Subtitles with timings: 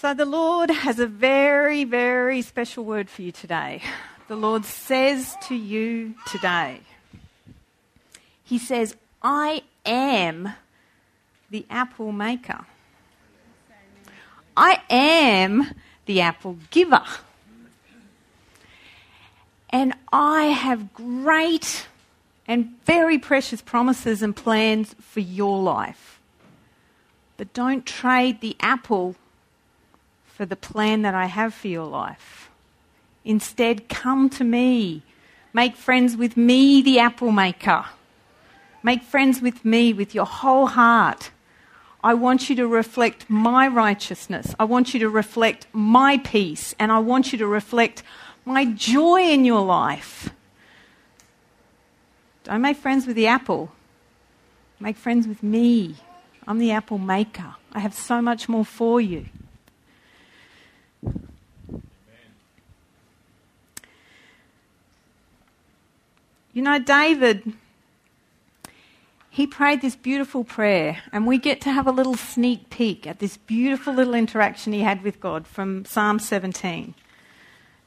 [0.00, 3.82] So, the Lord has a very, very special word for you today.
[4.28, 6.80] The Lord says to you today,
[8.42, 10.54] He says, I am
[11.50, 12.64] the apple maker.
[14.56, 15.74] I am
[16.06, 17.04] the apple giver.
[19.68, 21.88] And I have great
[22.48, 26.20] and very precious promises and plans for your life.
[27.36, 29.14] But don't trade the apple
[30.40, 32.48] for the plan that I have for your life.
[33.26, 35.02] Instead, come to me.
[35.52, 37.84] Make friends with me, the apple maker.
[38.82, 41.30] Make friends with me with your whole heart.
[42.02, 44.54] I want you to reflect my righteousness.
[44.58, 46.74] I want you to reflect my peace.
[46.78, 48.02] And I want you to reflect
[48.46, 50.30] my joy in your life.
[52.44, 53.72] Don't make friends with the apple.
[54.80, 55.96] Make friends with me.
[56.46, 57.56] I'm the apple maker.
[57.74, 59.26] I have so much more for you.
[66.52, 67.52] You know, David,
[69.30, 73.20] he prayed this beautiful prayer, and we get to have a little sneak peek at
[73.20, 76.94] this beautiful little interaction he had with God from Psalm 17.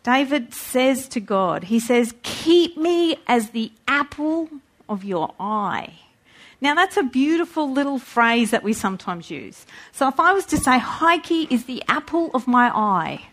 [0.03, 4.49] David says to God, He says, Keep me as the apple
[4.87, 5.99] of your eye.
[6.61, 9.65] Now, that's a beautiful little phrase that we sometimes use.
[9.91, 13.27] So, if I was to say, Heike is the apple of my eye,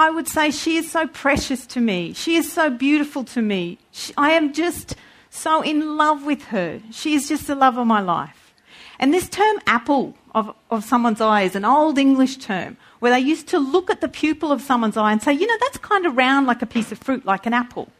[0.00, 2.14] I would say, She is so precious to me.
[2.14, 3.76] She is so beautiful to me.
[3.92, 4.96] She, I am just
[5.28, 6.80] so in love with her.
[6.90, 8.54] She is just the love of my life.
[8.98, 13.20] And this term apple of, of someone's eye is an old English term where they
[13.20, 16.06] used to look at the pupil of someone's eye and say, you know, that's kind
[16.06, 17.90] of round like a piece of fruit, like an apple.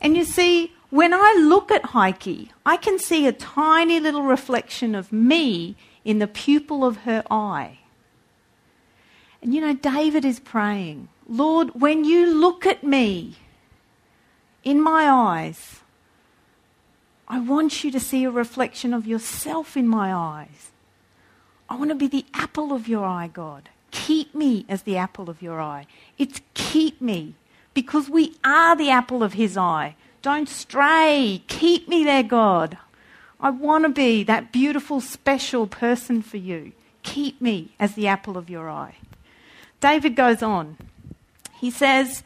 [0.00, 4.96] And you see, when I look at Heike, I can see a tiny little reflection
[4.96, 7.78] of me in the pupil of her eye.
[9.40, 13.36] And you know, David is praying, Lord, when you look at me
[14.64, 15.80] in my eyes,
[17.28, 20.72] I want you to see a reflection of yourself in my eyes.
[21.68, 23.68] I want to be the apple of your eye, God.
[23.90, 25.86] Keep me as the apple of your eye.
[26.16, 27.34] It's keep me
[27.74, 29.96] because we are the apple of his eye.
[30.22, 31.42] Don't stray.
[31.46, 32.78] Keep me there, God.
[33.38, 36.72] I want to be that beautiful, special person for you.
[37.02, 38.96] Keep me as the apple of your eye.
[39.80, 40.76] David goes on.
[41.60, 42.22] He says,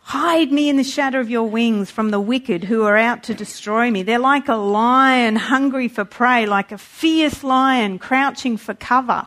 [0.00, 3.34] Hide me in the shadow of your wings from the wicked who are out to
[3.34, 4.02] destroy me.
[4.02, 9.26] They're like a lion hungry for prey, like a fierce lion crouching for cover.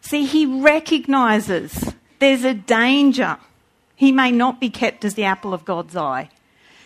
[0.00, 3.36] See, he recognizes there's a danger.
[3.94, 6.30] He may not be kept as the apple of God's eye.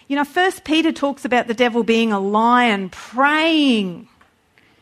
[0.08, 4.08] You know, First Peter talks about the devil being a lion preying.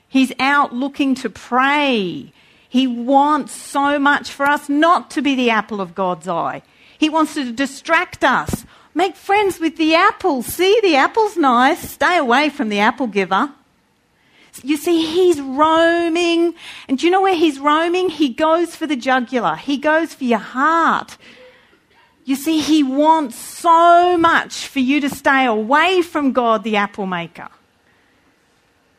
[0.08, 2.32] He's out looking to prey.
[2.68, 6.62] He wants so much for us not to be the apple of God's eye.
[6.98, 8.64] He wants to distract us.
[8.94, 10.42] Make friends with the apple.
[10.42, 11.90] See, the apple's nice.
[11.90, 13.52] Stay away from the apple giver.
[14.62, 16.54] You see, he's roaming.
[16.88, 18.08] And do you know where he's roaming?
[18.08, 21.16] He goes for the jugular, he goes for your heart.
[22.26, 27.04] You see, he wants so much for you to stay away from God, the apple
[27.04, 27.48] maker.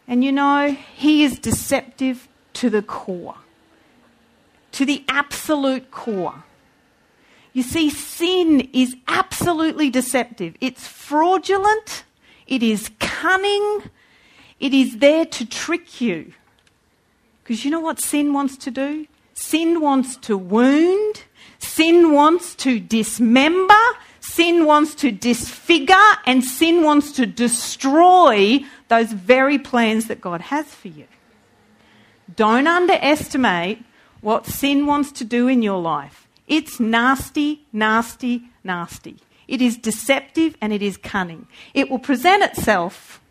[0.07, 3.35] And you know, he is deceptive to the core,
[4.73, 6.43] to the absolute core.
[7.55, 10.57] You see, sin is absolutely deceptive.
[10.59, 12.03] It's fraudulent,
[12.47, 13.83] it is cunning,
[14.59, 16.33] it is there to trick you.
[17.41, 19.07] Because you know what sin wants to do?
[19.35, 21.23] Sin wants to wound,
[21.59, 23.73] sin wants to dismember,
[24.19, 25.95] sin wants to disfigure,
[26.25, 31.07] and sin wants to destroy those very plans that God has for you.
[32.35, 33.81] Don't underestimate
[34.19, 36.24] what sin wants to do in your life.
[36.47, 39.17] It's nasty, nasty, nasty.
[39.47, 41.47] It is deceptive and it is cunning.
[41.73, 43.21] It will present itself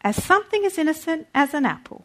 [0.00, 2.04] as something as innocent as an apple.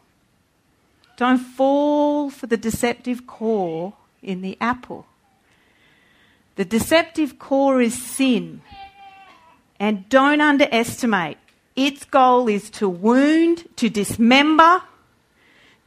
[1.17, 3.93] Don't fall for the deceptive core
[4.23, 5.05] in the apple.
[6.55, 8.61] The deceptive core is sin.
[9.79, 11.37] And don't underestimate.
[11.75, 14.81] Its goal is to wound, to dismember,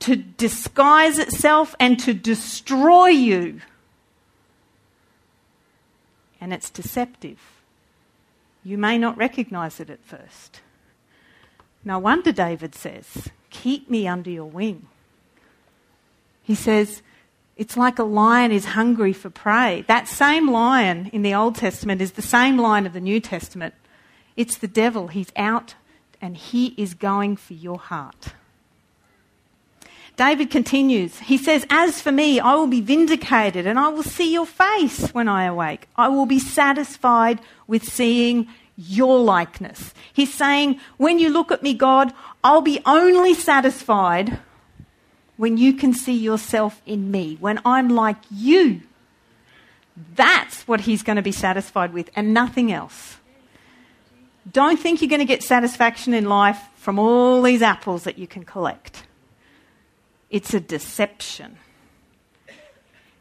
[0.02, 3.60] to disguise itself and to destroy you.
[6.40, 7.38] And it's deceptive.
[8.64, 10.60] You may not recognize it at first.
[11.84, 14.88] No wonder David says, Keep me under your wing.
[16.42, 17.02] He says,
[17.56, 19.84] It's like a lion is hungry for prey.
[19.86, 23.74] That same lion in the Old Testament is the same lion of the New Testament.
[24.36, 25.08] It's the devil.
[25.08, 25.74] He's out
[26.20, 28.34] and he is going for your heart.
[30.16, 31.18] David continues.
[31.18, 35.08] He says, As for me, I will be vindicated and I will see your face
[35.14, 35.88] when I awake.
[35.96, 39.94] I will be satisfied with seeing your likeness.
[40.12, 42.12] He's saying, When you look at me, God,
[42.44, 44.38] I'll be only satisfied
[45.36, 48.82] when you can see yourself in me, when I'm like you.
[50.14, 53.16] That's what he's going to be satisfied with and nothing else.
[54.50, 58.26] Don't think you're going to get satisfaction in life from all these apples that you
[58.26, 59.04] can collect.
[60.32, 61.58] It's a deception.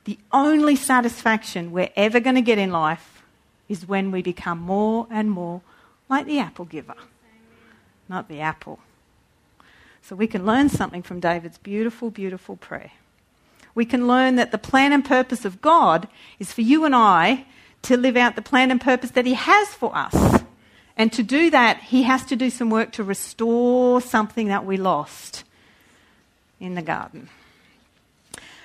[0.06, 3.22] The only satisfaction we're ever going to get in life
[3.68, 5.62] is when we become more and more
[6.10, 6.96] like the apple giver,
[8.08, 8.80] not the apple.
[10.02, 12.92] So we can learn something from David's beautiful, beautiful prayer.
[13.76, 16.08] We can learn that the plan and purpose of God
[16.40, 17.46] is for you and I
[17.84, 20.44] to live out the plan and purpose that He has for us.
[20.96, 24.78] And to do that, He has to do some work to restore something that we
[24.78, 25.44] lost
[26.62, 27.28] in the garden.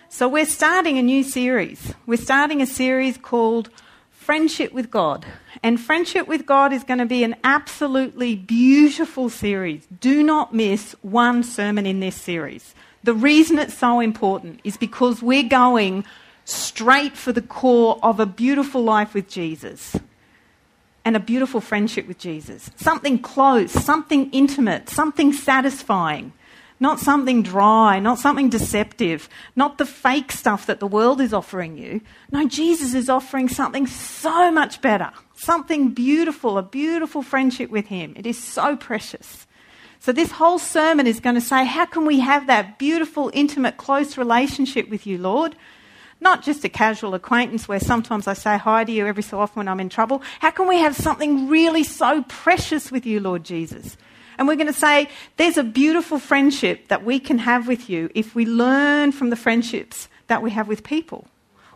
[0.09, 1.93] So we're starting a new series.
[2.07, 3.71] We're starting a series called
[4.11, 5.27] Friendship with God.
[5.63, 9.87] And Friendship with God is going to be an absolutely beautiful series.
[10.01, 12.75] Do not miss one sermon in this series.
[13.03, 16.05] The reason it's so important is because we're going
[16.45, 19.97] straight for the core of a beautiful life with Jesus
[21.05, 22.71] and a beautiful friendship with Jesus.
[22.77, 26.33] Something close, something intimate, something satisfying.
[26.79, 31.79] Not something dry, not something deceptive, not the fake stuff that the world is offering
[31.79, 32.03] you.
[32.31, 38.13] No, Jesus is offering something so much better, something beautiful, a beautiful friendship with Him.
[38.17, 39.47] It is so precious.
[40.01, 43.79] So, this whole sermon is going to say, How can we have that beautiful, intimate,
[43.79, 45.57] close relationship with you, Lord?
[46.21, 49.61] Not just a casual acquaintance where sometimes I say hi to you every so often
[49.61, 50.23] when I'm in trouble.
[50.41, 53.97] How can we have something really so precious with you, Lord Jesus?
[54.39, 58.11] And we're going to say there's a beautiful friendship that we can have with you
[58.15, 61.27] if we learn from the friendships that we have with people.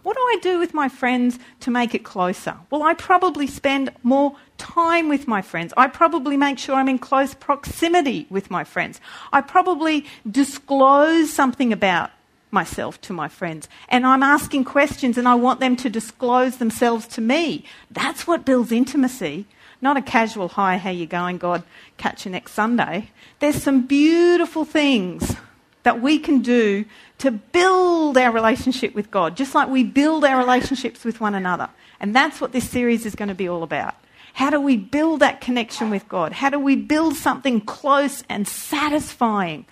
[0.02, 2.56] What do I do with my friends to make it closer?
[2.70, 5.74] Well, I probably spend more time with my friends.
[5.76, 9.00] I probably make sure I'm in close proximity with my friends.
[9.32, 12.10] I probably disclose something about
[12.50, 13.68] myself to my friends.
[13.88, 17.64] And I'm asking questions and I want them to disclose themselves to me.
[17.90, 19.46] That's what builds intimacy.
[19.82, 21.62] Not a casual, hi, how you going, God,
[21.96, 23.10] catch you next Sunday.
[23.38, 25.36] There's some beautiful things
[25.82, 26.84] that we can do
[27.18, 31.70] to build our relationship with God, just like we build our relationships with one another.
[31.98, 33.94] And that's what this series is going to be all about.
[34.34, 36.32] How do we build that connection with God?
[36.32, 39.66] How do we build something close and satisfying?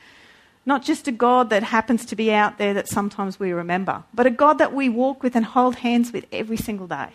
[0.65, 4.27] Not just a God that happens to be out there that sometimes we remember, but
[4.27, 7.09] a God that we walk with and hold hands with every single day.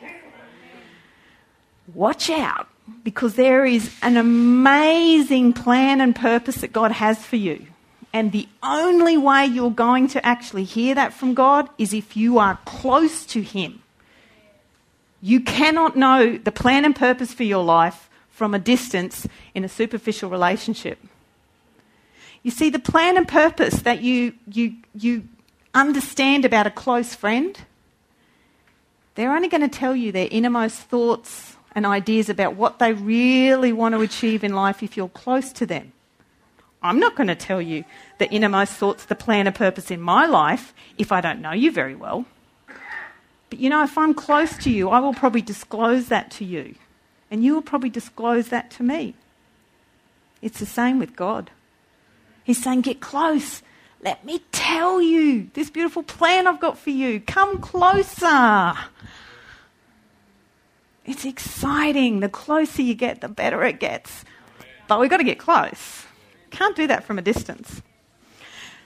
[1.93, 2.67] Watch out
[3.03, 7.67] because there is an amazing plan and purpose that God has for you.
[8.13, 12.37] And the only way you're going to actually hear that from God is if you
[12.37, 13.81] are close to Him.
[15.21, 19.69] You cannot know the plan and purpose for your life from a distance in a
[19.69, 20.99] superficial relationship.
[22.43, 25.27] You see, the plan and purpose that you, you, you
[25.73, 27.57] understand about a close friend,
[29.15, 33.73] they're only going to tell you their innermost thoughts, and ideas about what they really
[33.73, 35.91] want to achieve in life if you're close to them.
[36.81, 37.85] I'm not going to tell you
[38.17, 41.71] the innermost thoughts, the plan and purpose in my life if I don't know you
[41.71, 42.25] very well.
[43.49, 46.75] But you know, if I'm close to you, I will probably disclose that to you.
[47.31, 49.15] And you will probably disclose that to me.
[50.41, 51.51] It's the same with God.
[52.43, 53.63] He's saying, Get close.
[54.03, 57.21] Let me tell you this beautiful plan I've got for you.
[57.21, 58.73] Come closer.
[61.05, 62.21] It's exciting.
[62.21, 64.23] The closer you get, the better it gets.
[64.87, 66.05] But we've got to get close.
[66.51, 67.81] Can't do that from a distance.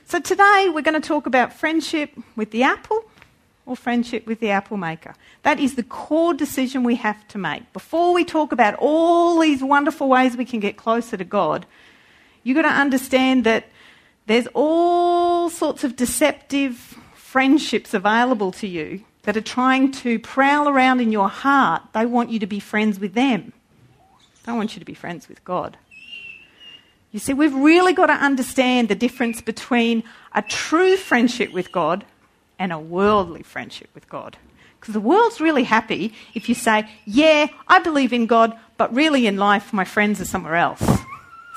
[0.05, 3.03] So today we're going to talk about friendship with the apple
[3.65, 5.13] or friendship with the apple maker.
[5.43, 7.71] That is the core decision we have to make.
[7.73, 11.65] Before we talk about all these wonderful ways we can get closer to God,
[12.43, 13.65] you've got to understand that
[14.25, 21.01] there's all sorts of deceptive friendships available to you that are trying to prowl around
[21.01, 23.51] in your heart, they want you to be friends with them.
[24.45, 25.75] They want you to be friends with God.
[27.11, 32.05] You see, we've really got to understand the difference between a true friendship with God
[32.57, 34.37] and a worldly friendship with God.
[34.79, 39.27] Because the world's really happy if you say, Yeah, I believe in God, but really
[39.27, 40.81] in life, my friends are somewhere else.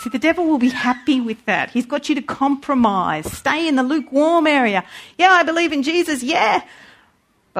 [0.00, 1.70] See, the devil will be happy with that.
[1.70, 4.82] He's got you to compromise, stay in the lukewarm area.
[5.18, 6.64] Yeah, I believe in Jesus, yeah,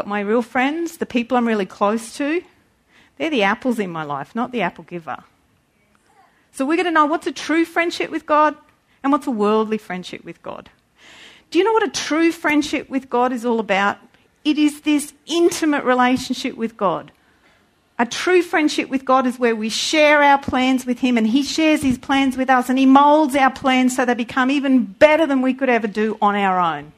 [0.01, 2.43] but my real friends, the people I'm really close to,
[3.19, 5.19] they're the apples in my life, not the apple giver.
[6.53, 8.57] So we're going to know what's a true friendship with God
[9.03, 10.71] and what's a worldly friendship with God.
[11.51, 13.99] Do you know what a true friendship with God is all about?
[14.43, 17.13] It is this intimate relationship with God.
[17.99, 21.43] A true friendship with God is where we share our plans with Him and He
[21.43, 25.27] shares His plans with us and He molds our plans so they become even better
[25.27, 26.93] than we could ever do on our own.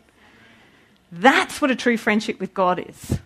[1.13, 3.19] That's what a true friendship with God is.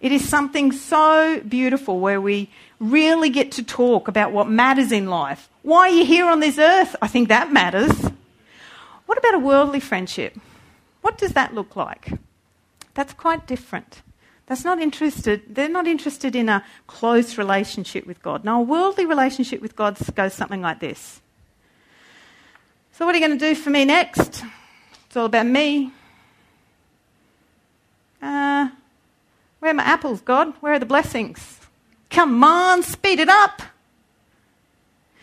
[0.00, 2.50] It is something so beautiful where we
[2.80, 5.48] really get to talk about what matters in life.
[5.62, 6.96] Why are you here on this earth?
[7.00, 7.92] I think that matters.
[9.06, 10.36] What about a worldly friendship?
[11.02, 12.10] What does that look like?
[12.94, 14.02] That's quite different.
[14.46, 18.44] That's not interested, they're not interested in a close relationship with God.
[18.44, 21.20] Now, a worldly relationship with God goes something like this.
[22.92, 24.42] So, what are you going to do for me next?
[25.06, 25.92] It's all about me.
[28.22, 28.68] Uh,
[29.58, 30.54] where are my apples, God?
[30.60, 31.60] Where are the blessings?
[32.08, 33.62] Come on, speed it up.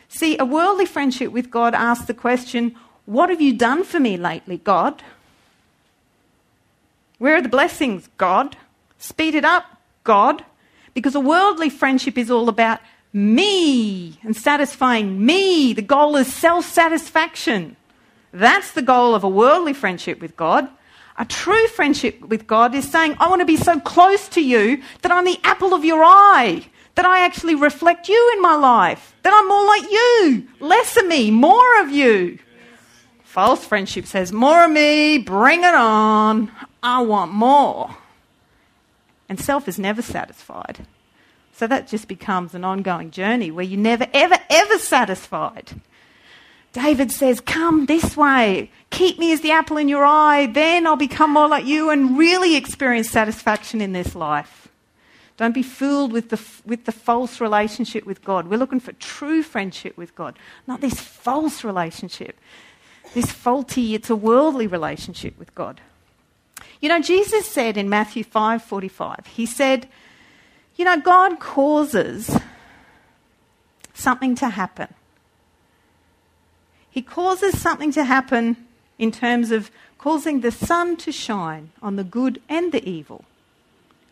[0.09, 2.75] See, a worldly friendship with God asks the question,
[3.05, 5.01] What have you done for me lately, God?
[7.19, 8.57] Where are the blessings, God?
[8.97, 9.65] Speed it up,
[10.03, 10.43] God.
[10.93, 12.79] Because a worldly friendship is all about
[13.13, 15.73] me and satisfying me.
[15.73, 17.75] The goal is self satisfaction.
[18.31, 20.69] That's the goal of a worldly friendship with God.
[21.19, 24.81] A true friendship with God is saying, I want to be so close to you
[25.01, 29.13] that I'm the apple of your eye, that I actually reflect you in my life,
[29.23, 32.39] that I'm more like you, less of me, more of you.
[33.23, 36.51] False friendship says, More of me, bring it on.
[36.81, 37.97] I want more.
[39.27, 40.87] And self is never satisfied.
[41.51, 45.73] So that just becomes an ongoing journey where you're never, ever, ever satisfied.
[46.73, 48.71] David says, Come this way.
[48.89, 50.47] Keep me as the apple in your eye.
[50.47, 54.67] Then I'll become more like you and really experience satisfaction in this life.
[55.37, 58.47] Don't be fooled with the, with the false relationship with God.
[58.47, 62.37] We're looking for true friendship with God, not this false relationship.
[63.13, 65.81] This faulty, it's a worldly relationship with God.
[66.81, 69.87] You know, Jesus said in Matthew 5:45, he said,
[70.75, 72.37] you know, God causes
[73.93, 74.87] something to happen.
[76.89, 78.57] He causes something to happen
[78.97, 83.25] in terms of causing the sun to shine on the good and the evil.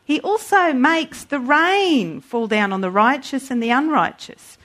[0.05, 4.57] He also makes the rain fall down on the righteous and the unrighteous.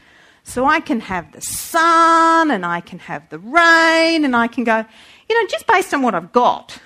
[0.44, 4.64] So I can have the sun and I can have the rain and I can
[4.64, 4.84] go,
[5.28, 6.78] you know, just based on what I've got,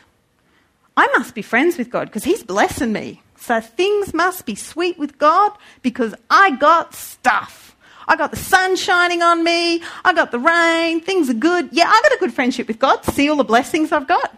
[0.96, 3.22] I must be friends with God because He's blessing me.
[3.36, 5.52] So things must be sweet with God
[5.82, 7.75] because I got stuff.
[8.08, 9.82] I got the sun shining on me.
[10.04, 11.00] I got the rain.
[11.00, 11.68] Things are good.
[11.72, 13.04] Yeah, I got a good friendship with God.
[13.04, 14.36] See all the blessings I've got?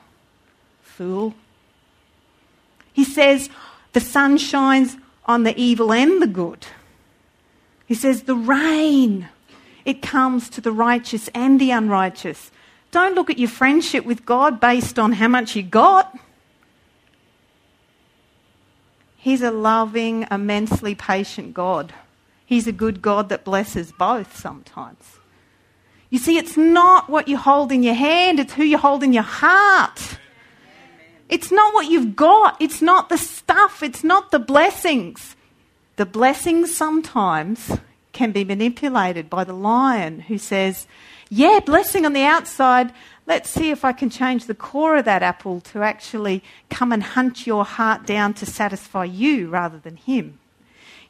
[0.82, 1.34] Fool.
[2.92, 3.50] He says
[3.92, 4.96] the sun shines
[5.26, 6.66] on the evil and the good.
[7.86, 9.28] He says the rain,
[9.84, 12.50] it comes to the righteous and the unrighteous.
[12.90, 16.18] Don't look at your friendship with God based on how much you got.
[19.16, 21.92] He's a loving, immensely patient God.
[22.48, 25.18] He's a good God that blesses both sometimes.
[26.08, 29.12] You see, it's not what you hold in your hand, it's who you hold in
[29.12, 30.16] your heart.
[31.28, 35.36] It's not what you've got, it's not the stuff, it's not the blessings.
[35.96, 37.76] The blessings sometimes
[38.14, 40.86] can be manipulated by the lion who says,
[41.28, 42.94] Yeah, blessing on the outside,
[43.26, 47.02] let's see if I can change the core of that apple to actually come and
[47.02, 50.38] hunt your heart down to satisfy you rather than him.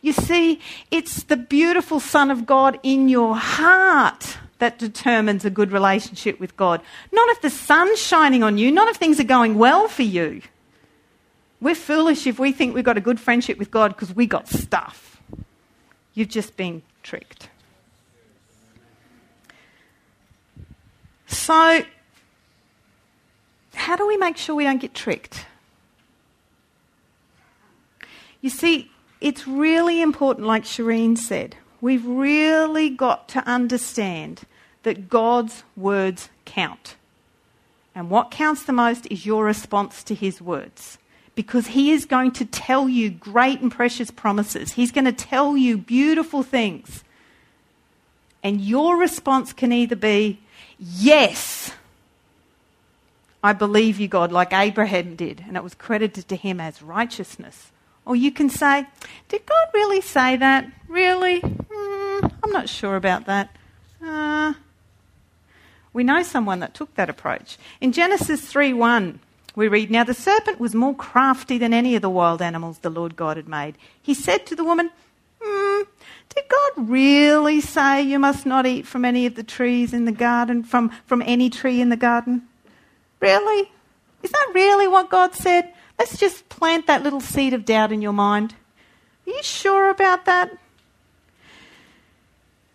[0.00, 5.72] You see, it's the beautiful Son of God in your heart that determines a good
[5.72, 6.80] relationship with God.
[7.12, 10.42] Not if the sun's shining on you, not if things are going well for you.
[11.60, 14.48] We're foolish if we think we've got a good friendship with God because we got
[14.48, 15.20] stuff.
[16.14, 17.48] You've just been tricked.
[21.26, 21.84] So,
[23.74, 25.46] how do we make sure we don't get tricked?
[28.40, 34.42] You see, it's really important, like Shireen said, we've really got to understand
[34.84, 36.96] that God's words count.
[37.94, 40.98] And what counts the most is your response to his words.
[41.34, 44.72] Because he is going to tell you great and precious promises.
[44.72, 47.04] He's going to tell you beautiful things.
[48.42, 50.40] And your response can either be,
[50.78, 51.72] Yes,
[53.42, 57.72] I believe you, God, like Abraham did, and it was credited to him as righteousness.
[58.08, 58.86] Or you can say,
[59.28, 60.66] Did God really say that?
[60.88, 61.42] Really?
[61.42, 63.54] Mm, I'm not sure about that.
[64.02, 64.54] Uh,
[65.92, 67.58] we know someone that took that approach.
[67.82, 69.20] In Genesis 3 1,
[69.54, 72.88] we read, Now the serpent was more crafty than any of the wild animals the
[72.88, 73.76] Lord God had made.
[74.00, 74.90] He said to the woman,
[75.42, 75.82] hmm,
[76.30, 80.12] Did God really say you must not eat from any of the trees in the
[80.12, 82.48] garden, from, from any tree in the garden?
[83.20, 83.70] Really?
[84.22, 85.74] Is that really what God said?
[85.98, 88.54] Let's just plant that little seed of doubt in your mind.
[89.26, 90.56] Are you sure about that?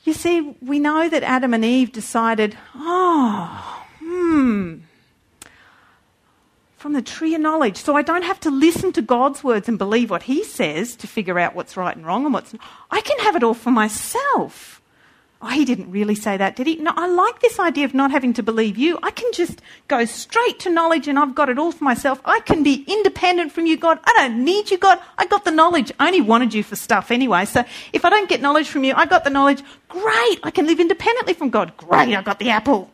[0.03, 4.79] You see, we know that Adam and Eve decided, oh, hmm,
[6.75, 7.77] from the tree of knowledge.
[7.77, 11.07] So I don't have to listen to God's words and believe what He says to
[11.07, 12.53] figure out what's right and wrong and what's.
[12.91, 14.81] I can have it all for myself.
[15.45, 16.77] Oh, he didn't really say that, did he?
[16.77, 18.97] No, I like this idea of not having to believe you.
[19.03, 22.21] I can just go straight to knowledge and I've got it all for myself.
[22.23, 23.99] I can be independent from you, God.
[24.05, 24.99] I don't need you, God.
[25.17, 25.91] I got the knowledge.
[25.99, 27.43] I only wanted you for stuff anyway.
[27.43, 29.61] So if I don't get knowledge from you, I got the knowledge.
[29.89, 30.39] Great.
[30.43, 31.75] I can live independently from God.
[31.75, 32.15] Great.
[32.15, 32.89] I got the apple.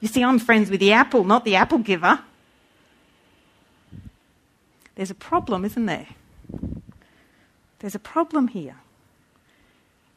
[0.00, 2.20] You see, I'm friends with the apple, not the apple giver.
[4.94, 6.08] There's a problem, isn't there?
[7.78, 8.76] There's a problem here.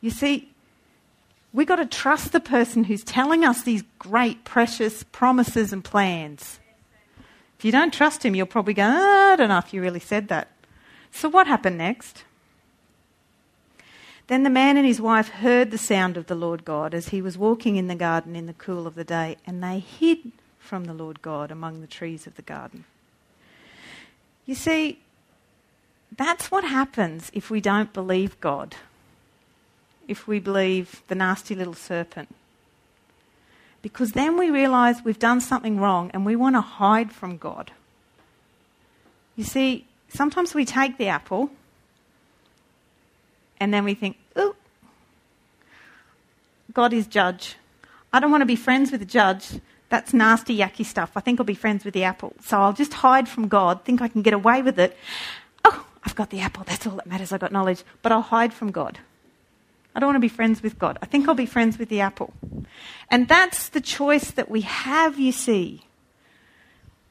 [0.01, 0.52] You see,
[1.53, 6.59] We've got to trust the person who's telling us these great, precious promises and plans.
[7.59, 9.99] If you don't trust him, you'll probably go, oh, I don't know if you really
[9.99, 10.49] said that.
[11.11, 12.23] So, what happened next?
[14.27, 17.21] Then the man and his wife heard the sound of the Lord God as he
[17.21, 20.85] was walking in the garden in the cool of the day, and they hid from
[20.85, 22.85] the Lord God among the trees of the garden.
[24.45, 24.99] You see,
[26.15, 28.75] that's what happens if we don't believe God
[30.07, 32.33] if we believe the nasty little serpent.
[33.81, 37.71] Because then we realize we've done something wrong and we want to hide from God.
[39.35, 41.49] You see, sometimes we take the apple
[43.59, 44.55] and then we think, ooh,
[46.73, 47.57] God is judge.
[48.11, 49.59] I don't want to be friends with the judge.
[49.89, 51.11] That's nasty, yucky stuff.
[51.15, 52.33] I think I'll be friends with the apple.
[52.41, 54.97] So I'll just hide from God, think I can get away with it.
[55.65, 56.63] Oh, I've got the apple.
[56.63, 57.31] That's all that matters.
[57.31, 57.83] I've got knowledge.
[58.01, 58.99] But I'll hide from God.
[59.95, 60.97] I don't want to be friends with God.
[61.01, 62.33] I think I'll be friends with the apple.
[63.09, 65.83] And that's the choice that we have, you see.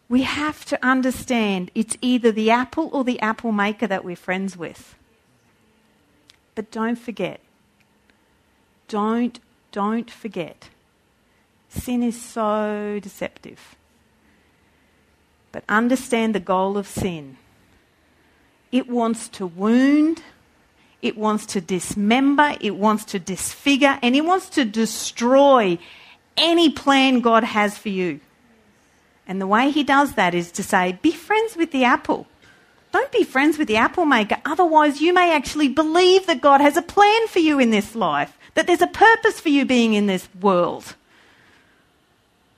[0.09, 4.57] We have to understand it's either the apple or the apple maker that we're friends
[4.57, 4.97] with.
[6.55, 7.41] But don't forget.
[8.89, 9.39] Don't,
[9.71, 10.69] don't forget.
[11.69, 13.77] Sin is so deceptive.
[15.51, 17.39] But understand the goal of sin.
[18.71, 20.23] It wants to wound,
[21.03, 25.77] it wants to dismember, it wants to disfigure, and it wants to destroy
[26.37, 28.21] any plan God has for you.
[29.27, 32.27] And the way he does that is to say, be friends with the apple.
[32.93, 36.77] Don't be friends with the apple maker, otherwise, you may actually believe that God has
[36.77, 40.07] a plan for you in this life, that there's a purpose for you being in
[40.07, 40.95] this world.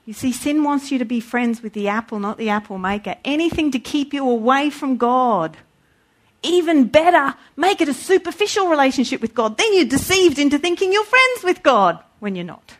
[0.05, 3.15] You see, sin wants you to be friends with the apple, not the apple maker.
[3.25, 5.57] Anything to keep you away from God
[6.45, 9.57] even better, make it a superficial relationship with God.
[9.57, 12.73] Then you're deceived into thinking you're friends with God when you're not.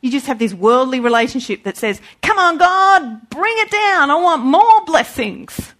[0.00, 4.10] You just have this worldly relationship that says, Come on, God, bring it down.
[4.10, 5.72] I want more blessings.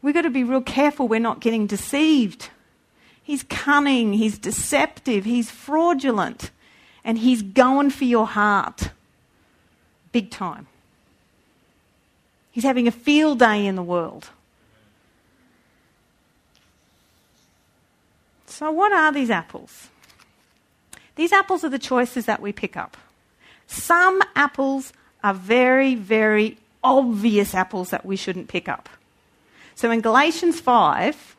[0.00, 2.50] We've got to be real careful we're not getting deceived.
[3.22, 6.50] He's cunning, he's deceptive, he's fraudulent,
[7.04, 8.90] and he's going for your heart.
[10.12, 10.66] Big time.
[12.50, 14.30] He's having a field day in the world.
[18.58, 19.88] So, what are these apples?
[21.14, 22.96] These apples are the choices that we pick up.
[23.68, 24.92] Some apples
[25.22, 28.88] are very, very obvious apples that we shouldn't pick up.
[29.76, 31.36] So, in Galatians 5,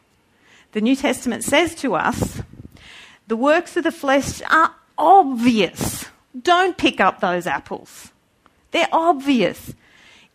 [0.71, 2.41] the New Testament says to us,
[3.27, 6.05] the works of the flesh are obvious.
[6.41, 8.13] Don't pick up those apples.
[8.71, 9.73] They're obvious.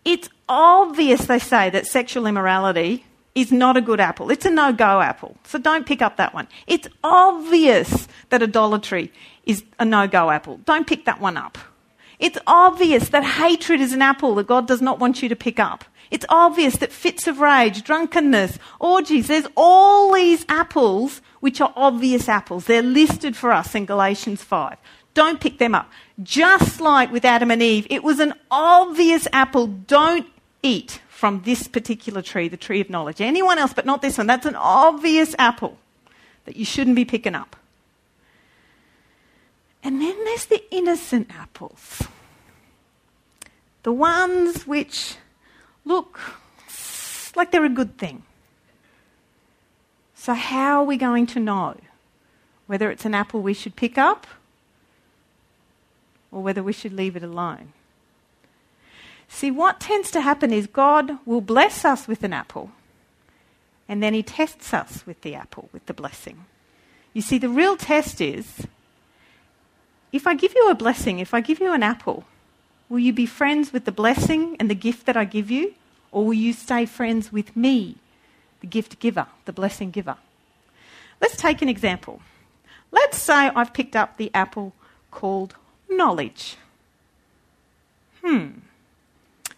[0.04, 4.30] It's obvious, they say, that sexual immorality is not a good apple.
[4.30, 5.36] It's a no go apple.
[5.44, 6.46] So don't pick up that one.
[6.66, 9.12] It's obvious that idolatry
[9.44, 10.58] is a no go apple.
[10.64, 11.58] Don't pick that one up.
[12.18, 15.58] It's obvious that hatred is an apple that God does not want you to pick
[15.58, 15.84] up.
[16.10, 22.28] It's obvious that fits of rage, drunkenness, orgies, there's all these apples which are obvious
[22.28, 22.66] apples.
[22.66, 24.76] They're listed for us in Galatians 5.
[25.14, 25.90] Don't pick them up.
[26.22, 29.66] Just like with Adam and Eve, it was an obvious apple.
[29.66, 30.26] Don't
[30.62, 33.20] eat from this particular tree, the tree of knowledge.
[33.20, 34.26] Anyone else, but not this one.
[34.26, 35.78] That's an obvious apple
[36.44, 37.54] that you shouldn't be picking up.
[39.84, 42.02] And then there's the innocent apples.
[43.84, 45.14] The ones which
[45.84, 46.18] look
[47.36, 48.24] like they're a good thing.
[50.16, 51.76] So, how are we going to know
[52.66, 54.26] whether it's an apple we should pick up
[56.32, 57.72] or whether we should leave it alone?
[59.34, 62.70] See, what tends to happen is God will bless us with an apple,
[63.88, 66.44] and then He tests us with the apple, with the blessing.
[67.12, 68.66] You see, the real test is
[70.12, 72.24] if I give you a blessing, if I give you an apple,
[72.88, 75.74] Will you be friends with the blessing and the gift that I give you?
[76.12, 77.96] Or will you stay friends with me,
[78.60, 80.16] the gift giver, the blessing giver?
[81.20, 82.20] Let's take an example.
[82.92, 84.74] Let's say I've picked up the apple
[85.10, 85.54] called
[85.90, 86.56] knowledge.
[88.22, 88.60] Hmm.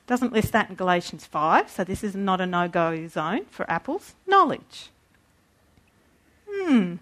[0.06, 3.68] Doesn't list that in Galatians 5, so this is not a no go zone for
[3.70, 4.14] apples.
[4.26, 4.90] Knowledge.
[6.48, 6.96] Hmm.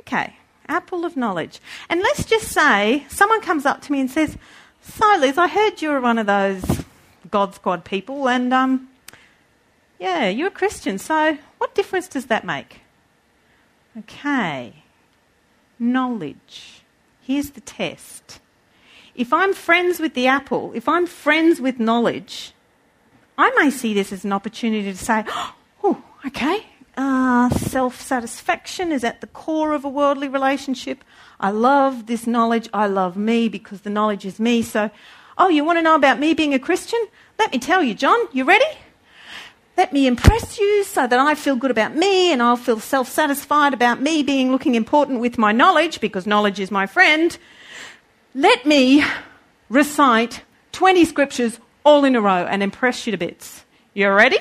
[0.00, 1.60] Okay, apple of knowledge.
[1.88, 4.36] And let's just say someone comes up to me and says,
[4.82, 6.84] So, Liz, I heard you were one of those
[7.30, 8.88] God Squad people, and um,
[10.00, 12.80] yeah, you're a Christian, so what difference does that make?
[13.96, 14.82] Okay,
[15.78, 16.82] knowledge.
[17.22, 18.40] Here's the test.
[19.14, 22.52] If I'm friends with the apple, if I'm friends with knowledge,
[23.38, 25.24] I may see this as an opportunity to say,
[25.84, 31.04] oh, okay, uh, self satisfaction is at the core of a worldly relationship.
[31.40, 32.68] I love this knowledge.
[32.72, 34.62] I love me because the knowledge is me.
[34.62, 34.90] So,
[35.36, 37.00] oh, you want to know about me being a Christian?
[37.38, 38.18] Let me tell you, John.
[38.32, 38.64] You ready?
[39.76, 43.08] Let me impress you so that I feel good about me and I'll feel self
[43.08, 47.36] satisfied about me being looking important with my knowledge because knowledge is my friend.
[48.34, 49.04] Let me
[49.68, 50.42] recite
[50.72, 53.64] 20 scriptures all in a row and impress you to bits.
[53.94, 54.38] You ready?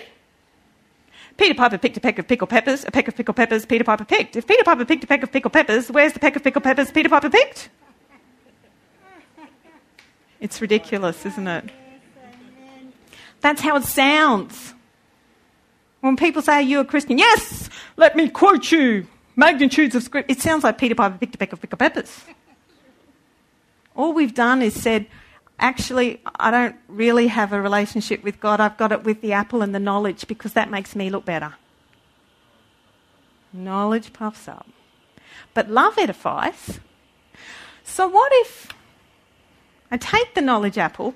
[1.37, 4.05] Peter Piper picked a peck of pickled peppers, a peck of pickled peppers Peter Piper
[4.05, 4.35] picked.
[4.35, 6.91] If Peter Piper picked a peck of pickled peppers, where's the peck of pickled peppers
[6.91, 7.69] Peter Piper picked?
[10.39, 11.69] It's ridiculous, isn't it?
[13.41, 14.73] That's how it sounds.
[16.01, 17.17] When people say, Are you a Christian?
[17.17, 17.69] Yes!
[17.95, 20.31] Let me quote you magnitudes of script.
[20.31, 22.23] It sounds like Peter Piper picked a peck of pickled peppers.
[23.95, 25.07] All we've done is said,
[25.59, 28.59] actually, I don't really have a relationship with God.
[28.59, 31.55] I've got it with the apple and the knowledge because that makes me look better.
[33.51, 34.67] Knowledge puffs up.
[35.53, 36.79] But love edifies.
[37.83, 38.69] So, what if
[39.91, 41.13] I take the knowledge apple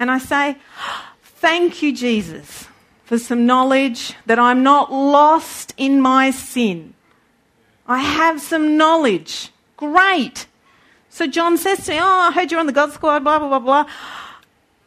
[0.00, 0.56] and I say,
[1.22, 2.66] Thank you, Jesus
[3.06, 6.92] for some knowledge that I'm not lost in my sin.
[7.86, 9.52] I have some knowledge.
[9.76, 10.46] Great.
[11.16, 13.48] So John says to me, Oh, I heard you're on the God Squad, blah, blah,
[13.48, 13.86] blah, blah.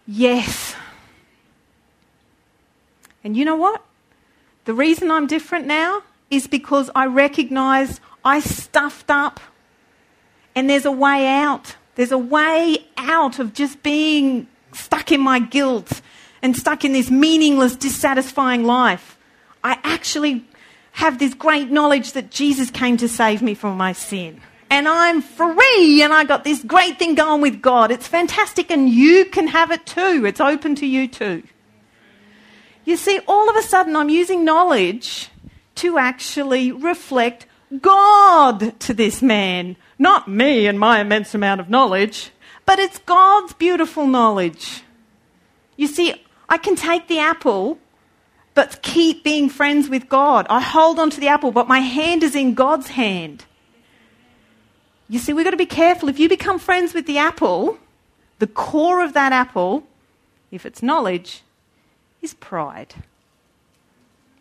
[0.06, 0.76] Yes.
[3.24, 3.84] And you know what?
[4.66, 9.40] The reason I'm different now is because I recognize I stuffed up
[10.54, 11.76] and there's a way out.
[11.96, 16.00] There's a way out of just being stuck in my guilt
[16.44, 19.18] and stuck in this meaningless, dissatisfying life.
[19.64, 20.46] I actually
[20.92, 24.42] have this great knowledge that Jesus came to save me from my sin.
[24.70, 27.92] And I'm free and I got this great thing going with God.
[27.92, 30.26] It's fantastic and you can have it too.
[30.26, 31.44] It's open to you too.
[32.86, 35.30] You see, all of a sudden I'm using knowledge
[35.76, 37.46] to actually reflect
[37.82, 39.76] God to this man.
[39.98, 42.32] Not me and my immense amount of knowledge,
[42.66, 44.84] but it's God's beautiful knowledge.
[45.78, 46.14] You see,
[46.48, 47.80] I can take the apple,
[48.54, 50.46] but keep being friends with God.
[50.50, 53.46] I hold on to the apple, but my hand is in God's hand.
[55.10, 56.08] You see, we've got to be careful.
[56.08, 57.80] If you become friends with the apple,
[58.38, 59.84] the core of that apple,
[60.52, 61.42] if it's knowledge,
[62.22, 62.94] is pride.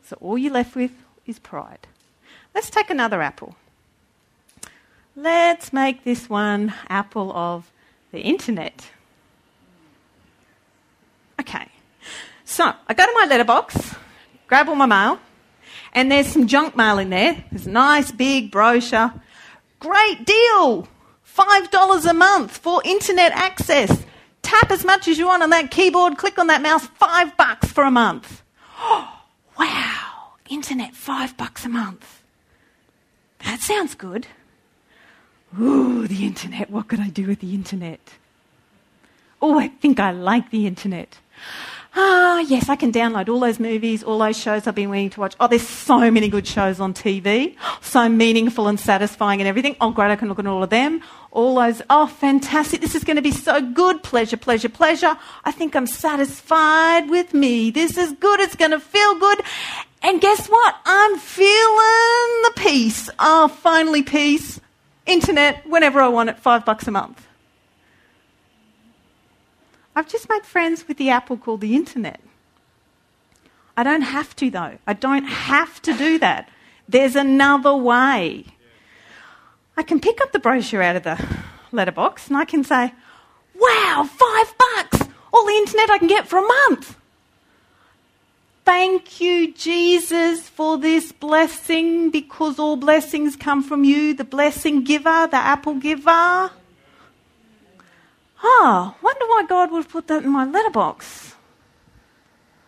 [0.04, 0.92] So all you're left with
[1.26, 1.86] is pride.
[2.54, 3.56] Let's take another apple.
[5.16, 7.72] Let's make this one apple of
[8.12, 8.90] the internet.
[11.40, 11.68] Okay.
[12.44, 13.94] So I go to my letterbox,
[14.46, 15.18] grab all my mail,
[15.92, 17.44] and there's some junk mail in there.
[17.50, 19.12] There's a nice big brochure.
[19.80, 20.88] Great deal!
[21.36, 24.04] $5 a month for internet access.
[24.42, 27.70] Tap as much as you want on that keyboard, click on that mouse, five bucks
[27.70, 28.42] for a month.
[28.78, 29.22] Oh,
[29.58, 32.22] wow, internet, five bucks a month.
[33.44, 34.26] That sounds good.
[35.60, 38.00] Ooh, the internet, what could I do with the internet?
[39.40, 41.18] Oh, I think I like the internet
[41.98, 45.20] ah, yes, I can download all those movies, all those shows I've been waiting to
[45.20, 45.34] watch.
[45.40, 49.76] Oh, there's so many good shows on TV, so meaningful and satisfying and everything.
[49.80, 51.02] Oh, great, I can look at all of them.
[51.32, 54.02] All those, oh, fantastic, this is going to be so good.
[54.02, 55.18] Pleasure, pleasure, pleasure.
[55.44, 57.70] I think I'm satisfied with me.
[57.70, 59.42] This is good, it's going to feel good.
[60.02, 60.76] And guess what?
[60.86, 63.10] I'm feeling the peace.
[63.18, 64.60] Oh, finally, peace.
[65.06, 67.27] Internet, whenever I want it, five bucks a month.
[69.98, 72.20] I've just made friends with the apple called the internet.
[73.76, 74.78] I don't have to, though.
[74.86, 76.48] I don't have to do that.
[76.88, 78.44] There's another way.
[79.76, 81.18] I can pick up the brochure out of the
[81.72, 82.94] letterbox and I can say,
[83.60, 85.08] wow, five bucks!
[85.34, 86.96] All the internet I can get for a month.
[88.64, 95.26] Thank you, Jesus, for this blessing because all blessings come from you, the blessing giver,
[95.26, 96.52] the apple giver.
[98.42, 101.34] Oh, wonder why God would put that in my letterbox.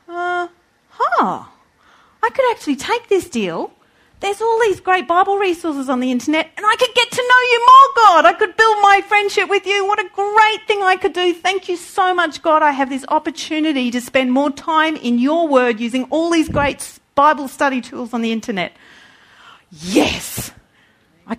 [0.08, 0.48] Uh,
[0.88, 1.44] huh.
[2.22, 3.72] I could actually take this deal.
[4.20, 7.40] There's all these great Bible resources on the internet, and I could get to know
[7.50, 8.26] you more, God.
[8.26, 9.86] I could build my friendship with you.
[9.86, 11.32] What a great thing I could do.
[11.32, 12.62] Thank you so much, God.
[12.62, 16.98] I have this opportunity to spend more time in your word using all these great
[17.14, 18.72] Bible study tools on the internet.
[19.70, 20.52] Yes!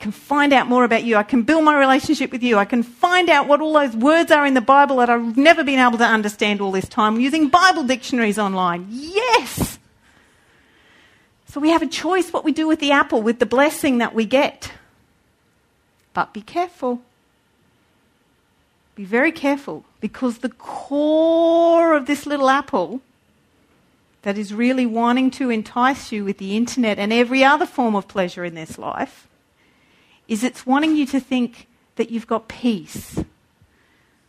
[0.02, 1.16] I can find out more about you.
[1.16, 2.58] I can build my relationship with you.
[2.58, 5.64] I can find out what all those words are in the Bible that I've never
[5.64, 8.88] been able to understand all this time using Bible dictionaries online.
[8.90, 9.78] Yes!
[11.46, 14.16] So we have a choice what we do with the apple, with the blessing that
[14.16, 14.72] we get.
[16.16, 17.02] But be careful.
[18.96, 23.02] Be very careful because the core of this little apple
[24.24, 28.08] that is really wanting to entice you with the internet and every other form of
[28.08, 29.28] pleasure in this life
[30.28, 33.20] is it's wanting you to think that you've got peace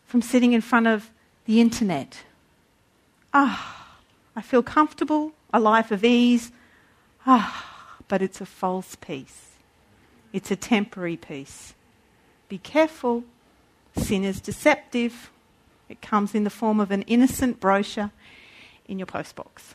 [0.04, 1.10] from sitting in front of
[1.46, 2.24] the internet.
[3.32, 3.96] Ah,
[4.36, 6.52] I feel comfortable, a life of ease.
[7.26, 9.52] Ah, but it's a false peace.
[10.32, 11.74] It's a temporary peace.
[12.48, 13.24] Be careful.
[13.96, 15.30] Sin is deceptive.
[15.88, 18.10] It comes in the form of an innocent brochure
[18.86, 19.74] in your postbox.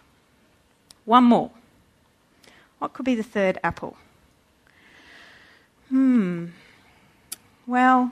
[1.05, 1.51] One more.
[2.79, 3.97] What could be the third apple?
[5.89, 6.47] Hmm.
[7.65, 8.11] Well,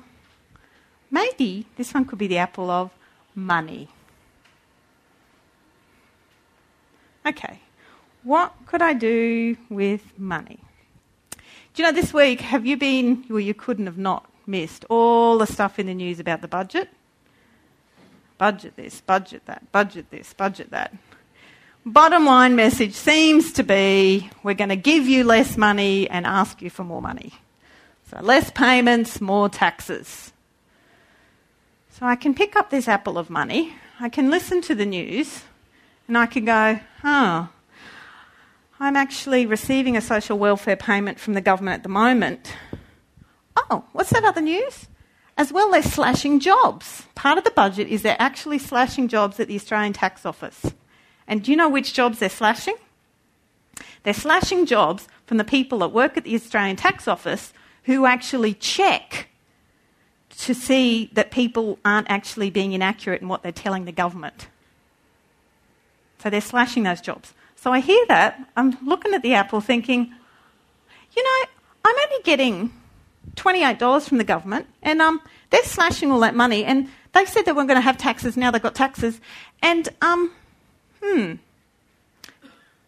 [1.11, 2.91] maybe this one could be the apple of
[3.33, 3.89] money.
[7.25, 7.59] Okay.
[8.23, 10.59] What could I do with money?
[11.31, 15.37] Do you know this week, have you been, well, you couldn't have not missed all
[15.37, 16.89] the stuff in the news about the budget?
[18.37, 20.93] Budget this, budget that, budget this, budget that.
[21.85, 26.61] Bottom line message seems to be we're going to give you less money and ask
[26.61, 27.33] you for more money.
[28.09, 30.31] So less payments, more taxes.
[31.89, 35.43] So I can pick up this apple of money, I can listen to the news,
[36.07, 37.49] and I can go, oh,
[38.79, 42.53] I'm actually receiving a social welfare payment from the government at the moment.
[43.55, 44.87] Oh, what's that other news?
[45.37, 47.03] As well, they're slashing jobs.
[47.15, 50.73] Part of the budget is they're actually slashing jobs at the Australian Tax Office.
[51.27, 52.75] And do you know which jobs they're slashing?
[54.03, 57.53] They're slashing jobs from the people that work at the Australian Tax Office
[57.85, 59.27] who actually check
[60.37, 64.47] to see that people aren't actually being inaccurate in what they're telling the government.
[66.19, 67.33] So they're slashing those jobs.
[67.55, 68.39] So I hear that.
[68.57, 70.13] I'm looking at the apple thinking,
[71.15, 71.47] you know,
[71.85, 72.73] I'm only getting
[73.35, 75.21] $28 from the government and um,
[75.51, 76.65] they're slashing all that money.
[76.65, 79.21] And they said they weren't going to have taxes, now they've got taxes.
[79.61, 80.31] And, um,
[81.01, 81.33] hmm.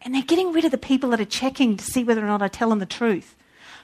[0.02, 2.42] And they're getting rid of the people that are checking to see whether or not
[2.42, 3.34] I tell them the truth.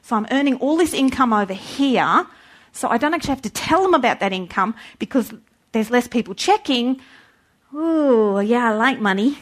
[0.05, 2.27] So I'm earning all this income over here.
[2.73, 5.33] So I don't actually have to tell them about that income because
[5.73, 7.01] there's less people checking.
[7.73, 9.39] Oh, yeah, I like money.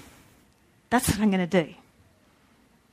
[0.89, 1.75] That's what I'm going to do.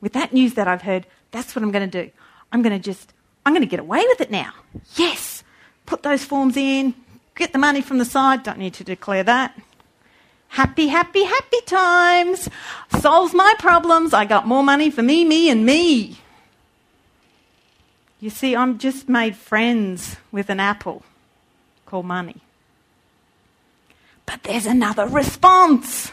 [0.02, 2.10] With that news that I've heard, that's what I'm going to do.
[2.52, 3.14] I'm going to just,
[3.46, 4.52] I'm going to get away with it now.
[4.96, 5.44] Yes.
[5.86, 6.96] Put those forms in,
[7.36, 8.42] get the money from the side.
[8.42, 9.56] Don't need to declare that.
[10.48, 12.50] Happy, happy, happy times.
[13.00, 14.12] Solves my problems.
[14.16, 16.18] I got more money for me, me, and me.
[18.20, 21.04] You see, I'm just made friends with an apple
[21.86, 22.38] called money.
[24.26, 26.12] But there's another response.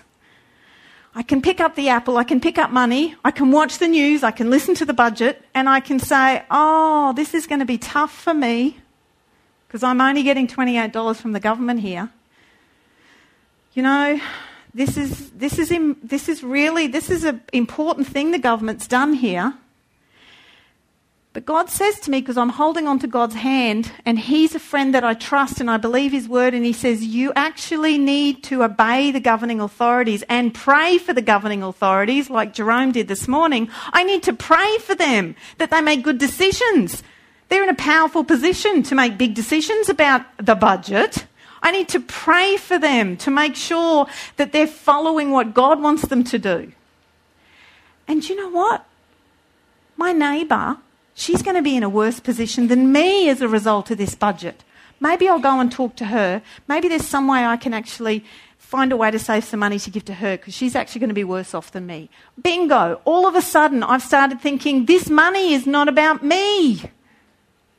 [1.14, 3.88] I can pick up the apple, I can pick up money, I can watch the
[3.88, 7.60] news, I can listen to the budget, and I can say, oh, this is going
[7.60, 8.76] to be tough for me
[9.66, 12.10] because I'm only getting $28 from the government here.
[13.72, 14.20] You know,
[14.74, 15.70] this is, this is,
[16.02, 19.54] this is really, this is an important thing the government's done here.
[21.36, 24.58] But God says to me, because I'm holding on to God's hand, and He's a
[24.58, 28.42] friend that I trust and I believe His word, and He says, You actually need
[28.44, 33.28] to obey the governing authorities and pray for the governing authorities, like Jerome did this
[33.28, 33.68] morning.
[33.92, 37.02] I need to pray for them that they make good decisions.
[37.50, 41.26] They're in a powerful position to make big decisions about the budget.
[41.60, 44.06] I need to pray for them to make sure
[44.38, 46.72] that they're following what God wants them to do.
[48.08, 48.86] And you know what?
[49.98, 50.78] My neighbour
[51.16, 54.14] she's going to be in a worse position than me as a result of this
[54.14, 54.62] budget.
[55.00, 56.40] Maybe I'll go and talk to her.
[56.68, 58.24] Maybe there's some way I can actually
[58.58, 61.08] find a way to save some money to give to her because she's actually going
[61.08, 62.08] to be worse off than me.
[62.40, 63.00] Bingo.
[63.04, 66.82] All of a sudden, I've started thinking this money is not about me.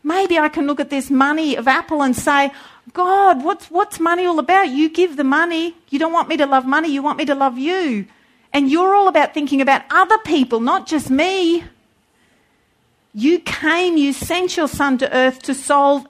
[0.04, 2.52] Maybe I can look at this money of Apple and say,
[2.94, 4.70] God, what's, what's money all about?
[4.70, 5.76] You give the money.
[5.90, 6.90] You don't want me to love money.
[6.90, 8.06] You want me to love you.
[8.54, 11.66] And you're all about thinking about other people, not just me.
[13.18, 16.06] You came, you sent your son to earth to solve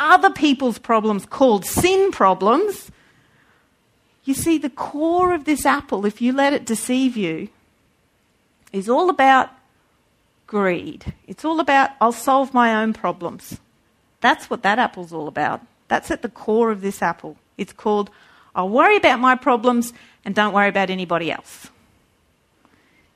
[0.00, 2.90] other people's problems called sin problems.
[4.24, 7.50] You see, the core of this apple, if you let it deceive you,
[8.72, 9.50] is all about
[10.46, 11.12] greed.
[11.26, 13.60] It's all about, I'll solve my own problems.
[14.22, 15.60] That's what that apple's all about.
[15.88, 17.36] That's at the core of this apple.
[17.58, 18.08] It's called,
[18.54, 19.92] I'll worry about my problems
[20.24, 21.68] and don't worry about anybody else.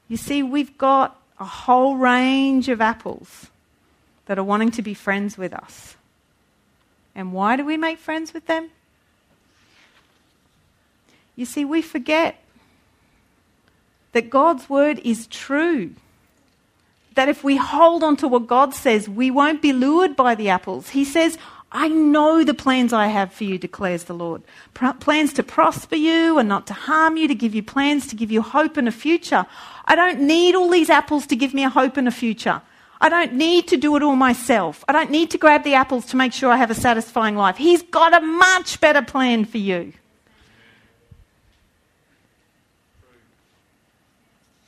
[0.09, 3.49] You see, we've got a whole range of apples
[4.27, 5.97] that are wanting to be friends with us.
[7.15, 8.71] And why do we make friends with them?
[11.35, 12.37] You see, we forget
[14.13, 15.93] that God's word is true.
[17.15, 20.51] That if we hold on to what God says, we won't be lured by the
[20.51, 20.91] apples.
[20.91, 21.39] He says,
[21.73, 24.43] I know the plans I have for you, declares the Lord.
[24.75, 28.33] plans to prosper you and not to harm you, to give you plans to give
[28.33, 29.47] you hope and a future.
[29.85, 32.63] I don't need all these apples to give me a hope and a future.
[33.01, 34.85] I don't need to do it all myself.
[34.89, 37.57] I don't need to grab the apples to make sure I have a satisfying life.
[37.57, 39.93] He's got a much better plan for you.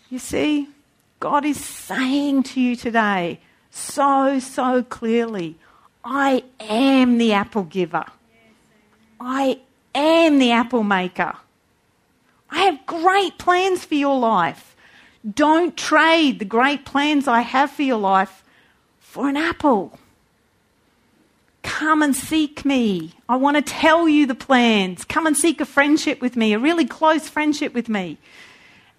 [0.08, 0.68] You see,
[1.20, 5.56] God is saying to you today so, so clearly
[6.04, 8.04] I am the apple giver.
[9.20, 9.60] I
[9.94, 11.34] am the apple maker.
[12.50, 14.74] I have great plans for your life.
[15.34, 18.42] Don't trade the great plans I have for your life
[18.98, 19.98] for an apple.
[21.62, 23.14] Come and seek me.
[23.28, 25.04] I want to tell you the plans.
[25.04, 28.18] Come and seek a friendship with me, a really close friendship with me.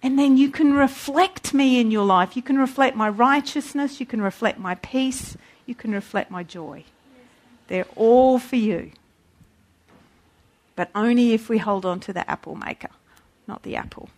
[0.02, 2.36] And then you can reflect me in your life.
[2.36, 4.00] You can reflect my righteousness.
[4.00, 5.36] You can reflect my peace.
[5.66, 6.84] You can reflect my joy.
[7.68, 8.92] They're all for you.
[10.76, 12.90] But only if we hold on to the apple maker,
[13.46, 14.08] not the apple.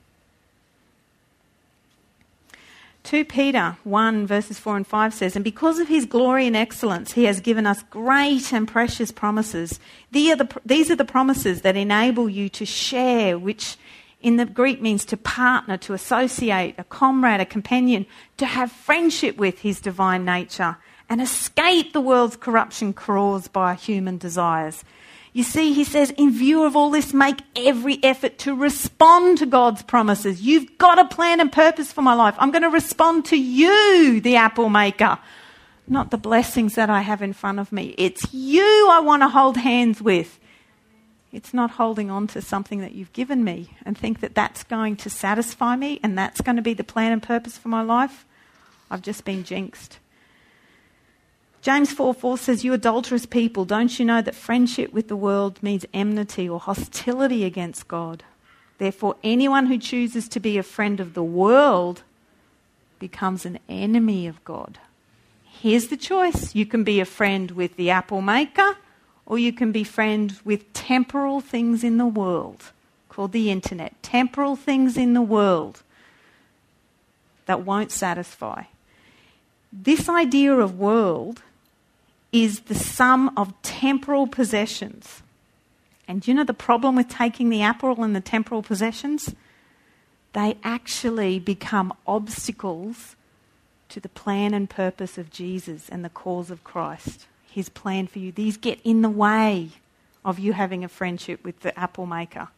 [3.07, 7.13] 2 Peter 1, verses 4 and 5 says, And because of his glory and excellence,
[7.13, 9.79] he has given us great and precious promises.
[10.11, 13.77] These are the, these are the promises that enable you to share, which
[14.21, 18.07] in the Greek means to partner, to associate, a comrade, a companion,
[18.39, 20.77] to have friendship with his divine nature
[21.09, 24.85] and escape the world's corruption caused by human desires.
[25.33, 29.47] You see, he says, in view of all this, make every effort to respond to
[29.47, 30.41] God's promises.
[30.41, 32.35] You've got a plan and purpose for my life.
[32.39, 35.19] I'm going to respond to you, the apple maker,
[35.87, 37.95] not the blessings that I have in front of me.
[37.99, 40.41] It's you I want to hold hands with.
[41.33, 44.97] It's not holding on to something that you've given me and think that that's going
[44.97, 48.25] to satisfy me and that's going to be the plan and purpose for my life.
[48.91, 49.99] I've just been jinxed.
[51.67, 55.61] James 4 4 says, You adulterous people, don't you know that friendship with the world
[55.65, 58.23] means enmity or hostility against God?
[58.79, 62.05] Therefore, anyone who chooses to be a friend of the world
[63.01, 64.79] becomes an enemy of God.
[65.43, 68.77] Here's the choice you can be a friend with the apple maker,
[69.27, 72.71] or you can be friend with temporal things in the world
[73.09, 74.01] called the internet.
[74.05, 75.83] Temporal things in the world
[77.47, 78.63] that won't satisfy.
[79.73, 81.43] This idea of world
[82.43, 85.23] is the sum of temporal possessions.
[86.07, 89.35] And you know the problem with taking the apple and the temporal possessions?
[90.35, 93.17] They actually become obstacles
[93.89, 97.27] to the plan and purpose of Jesus and the cause of Christ.
[97.51, 98.33] His plan for you.
[98.33, 99.71] These get in the way
[100.23, 102.49] of you having a friendship with the apple maker.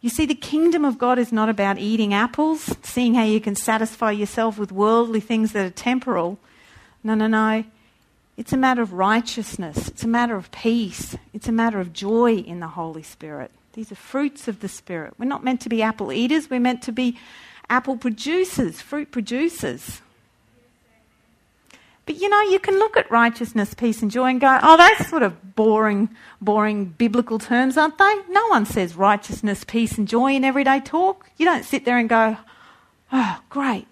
[0.00, 3.54] You see, the kingdom of God is not about eating apples, seeing how you can
[3.54, 6.38] satisfy yourself with worldly things that are temporal.
[7.02, 7.64] No, no, no.
[8.36, 9.88] It's a matter of righteousness.
[9.88, 11.16] It's a matter of peace.
[11.32, 13.52] It's a matter of joy in the Holy Spirit.
[13.74, 15.14] These are fruits of the Spirit.
[15.18, 17.18] We're not meant to be apple eaters, we're meant to be
[17.68, 20.00] apple producers, fruit producers.
[22.06, 25.08] But you know, you can look at righteousness, peace, and joy and go, oh, that's
[25.08, 28.14] sort of boring, boring biblical terms, aren't they?
[28.28, 31.30] No one says righteousness, peace, and joy in everyday talk.
[31.38, 32.36] You don't sit there and go,
[33.10, 33.86] oh, great,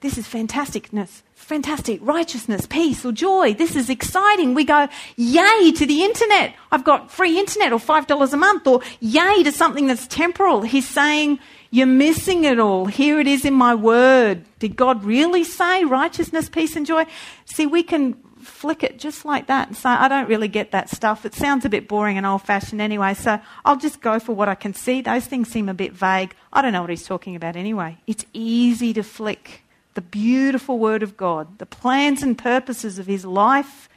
[0.00, 3.54] this is fantasticness fantastic, righteousness, peace, or joy.
[3.54, 4.54] This is exciting.
[4.54, 6.54] We go, yay to the internet.
[6.72, 10.62] I've got free internet or $5 a month, or yay to something that's temporal.
[10.62, 11.38] He's saying,
[11.70, 12.86] you're missing it all.
[12.86, 14.44] Here it is in my word.
[14.58, 17.06] Did God really say righteousness, peace, and joy?
[17.44, 20.88] See, we can flick it just like that and say, I don't really get that
[20.88, 21.26] stuff.
[21.26, 24.48] It sounds a bit boring and old fashioned anyway, so I'll just go for what
[24.48, 25.00] I can see.
[25.02, 26.34] Those things seem a bit vague.
[26.52, 27.98] I don't know what he's talking about anyway.
[28.06, 29.62] It's easy to flick
[29.96, 33.88] the beautiful Word of God, the plans and purposes of His life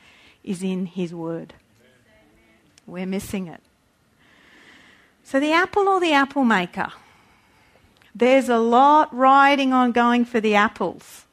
[0.44, 1.54] is in His Word.
[2.88, 3.62] We're missing it.
[5.24, 6.92] So, the apple or the apple maker?
[8.16, 11.26] There's a lot riding on going for the apples.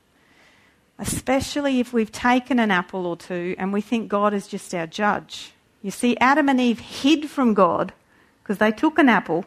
[0.99, 4.87] especially if we've taken an apple or two and we think God is just our
[4.87, 5.53] judge.
[5.83, 7.93] You see, Adam and Eve hid from God
[8.43, 9.45] because they took an apple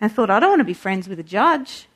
[0.00, 1.88] and thought, I don't want to be friends with a judge.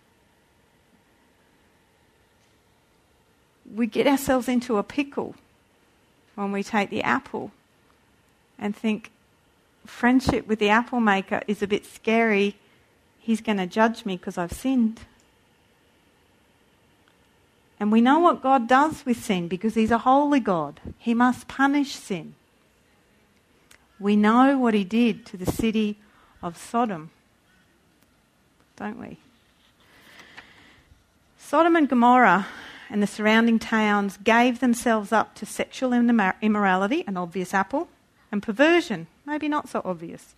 [3.75, 5.35] We get ourselves into a pickle
[6.35, 7.53] when we take the apple
[8.59, 9.11] and think,
[9.87, 12.57] friendship with the apple maker is a bit scary.
[13.19, 15.01] He's going to judge me because I've sinned.
[17.79, 20.81] And we know what God does with sin because He's a holy God.
[20.99, 22.35] He must punish sin.
[23.99, 25.97] We know what He did to the city
[26.43, 27.11] of Sodom,
[28.77, 29.19] don't we?
[31.39, 32.47] Sodom and Gomorrah
[32.91, 37.89] and the surrounding towns gave themselves up to sexual immorality, an obvious apple,
[38.33, 40.35] and perversion, maybe not so obvious.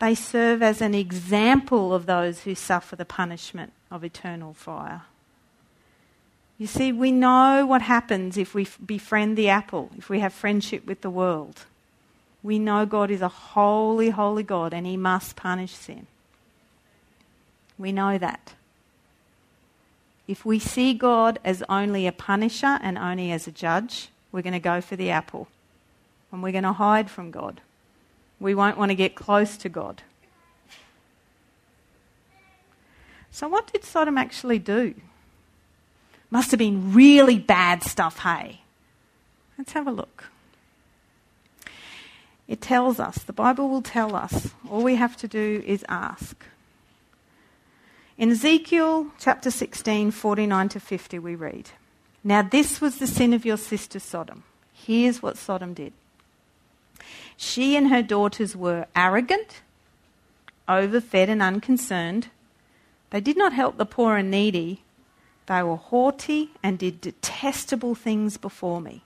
[0.00, 5.02] They serve as an example of those who suffer the punishment of eternal fire.
[6.58, 10.86] You see, we know what happens if we befriend the apple, if we have friendship
[10.86, 11.66] with the world.
[12.42, 16.06] We know God is a holy, holy God and He must punish sin.
[17.76, 18.54] We know that.
[20.26, 24.52] If we see God as only a punisher and only as a judge, we're going
[24.52, 25.48] to go for the apple
[26.32, 27.60] and we're going to hide from God.
[28.40, 30.02] We won't want to get close to God.
[33.30, 34.94] So, what did Sodom actually do?
[36.30, 38.60] Must have been really bad stuff, hey?
[39.56, 40.24] Let's have a look.
[42.48, 46.44] It tells us, the Bible will tell us, all we have to do is ask.
[48.18, 51.70] In Ezekiel chapter 16, 49 to 50, we read
[52.24, 54.42] Now this was the sin of your sister Sodom.
[54.72, 55.92] Here's what Sodom did.
[57.36, 59.60] She and her daughters were arrogant,
[60.66, 62.28] overfed, and unconcerned.
[63.10, 64.82] They did not help the poor and needy.
[65.44, 69.04] They were haughty and did detestable things before me.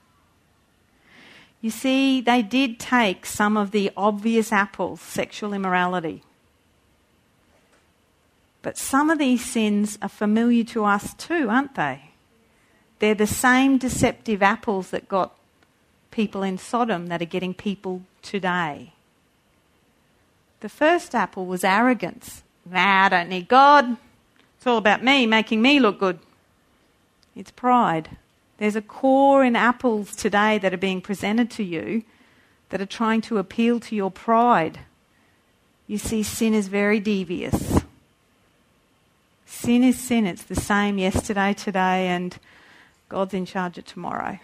[1.60, 6.22] You see, they did take some of the obvious apples, sexual immorality,
[8.62, 12.10] but some of these sins are familiar to us too, aren't they?
[12.98, 15.34] They're the same deceptive apples that got
[16.10, 18.92] people in Sodom that are getting people today.
[20.60, 22.42] The first apple was arrogance.
[22.70, 23.96] Nah, I don't need God.
[24.56, 26.18] It's all about me, making me look good.
[27.34, 28.10] It's pride.
[28.58, 32.02] There's a core in apples today that are being presented to you
[32.68, 34.80] that are trying to appeal to your pride.
[35.86, 37.79] You see, sin is very devious.
[39.50, 40.28] Sin is sin.
[40.28, 42.38] It's the same yesterday, today, and
[43.08, 44.38] God's in charge of tomorrow.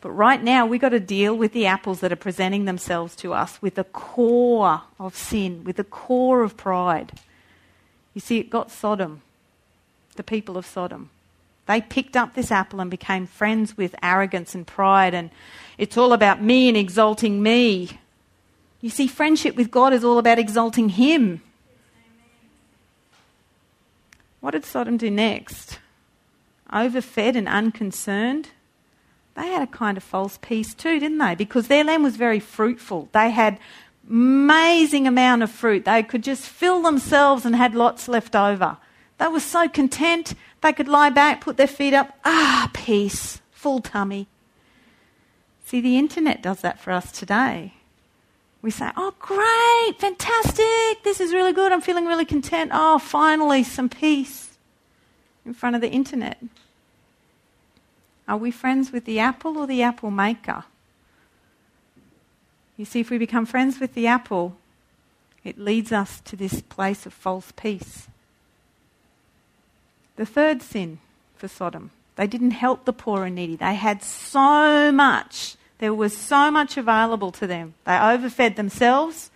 [0.00, 3.32] But right now, we've got to deal with the apples that are presenting themselves to
[3.32, 7.12] us with the core of sin, with the core of pride.
[8.12, 9.22] You see, it got Sodom,
[10.16, 11.10] the people of Sodom.
[11.66, 15.30] They picked up this apple and became friends with arrogance and pride, and
[15.78, 17.98] it's all about me and exalting me.
[18.80, 21.40] You see, friendship with God is all about exalting Him.
[24.40, 25.78] What did Sodom do next?
[26.72, 28.50] Overfed and unconcerned?
[29.34, 31.34] They had a kind of false peace too, didn't they?
[31.34, 33.08] Because their land was very fruitful.
[33.12, 33.58] They had
[34.08, 35.84] amazing amount of fruit.
[35.84, 38.78] They could just fill themselves and had lots left over.
[39.18, 40.34] They were so content.
[40.60, 42.18] They could lie back, put their feet up.
[42.24, 44.28] Ah, peace, full tummy.
[45.64, 47.74] See, the internet does that for us today.
[48.60, 52.70] We say, oh, great, fantastic, this is really good, I'm feeling really content.
[52.74, 54.58] Oh, finally, some peace
[55.46, 56.42] in front of the internet.
[58.26, 60.64] Are we friends with the apple or the apple maker?
[62.76, 64.56] You see, if we become friends with the apple,
[65.44, 68.08] it leads us to this place of false peace.
[70.16, 70.98] The third sin
[71.36, 73.54] for Sodom they didn't help the poor and needy.
[73.54, 77.74] They had so much there was so much available to them.
[77.84, 79.30] They overfed themselves,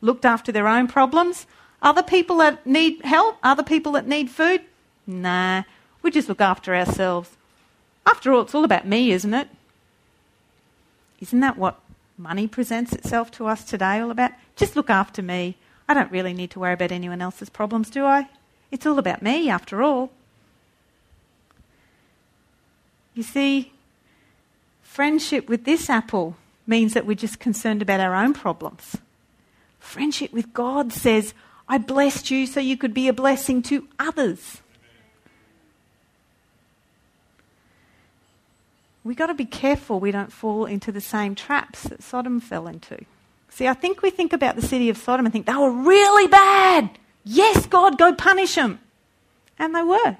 [0.00, 1.46] looked after their own problems.
[1.82, 4.62] Other people that need help, other people that need food,
[5.06, 5.62] nah,
[6.02, 7.30] we just look after ourselves.
[8.06, 9.48] After all, it's all about me, isn't it?
[11.20, 11.80] Isn't that what
[12.18, 14.32] money presents itself to us today all about?
[14.54, 15.56] Just look after me.
[15.88, 18.28] I don't really need to worry about anyone else's problems, do I?
[18.70, 20.10] It's all about me, after all.
[23.14, 23.72] You see,
[24.96, 28.96] Friendship with this apple means that we're just concerned about our own problems.
[29.78, 31.34] Friendship with God says,
[31.68, 34.62] I blessed you so you could be a blessing to others.
[39.04, 42.66] We've got to be careful we don't fall into the same traps that Sodom fell
[42.66, 43.04] into.
[43.50, 46.26] See, I think we think about the city of Sodom and think they were really
[46.26, 46.88] bad.
[47.22, 48.80] Yes, God, go punish them.
[49.58, 50.16] And they were.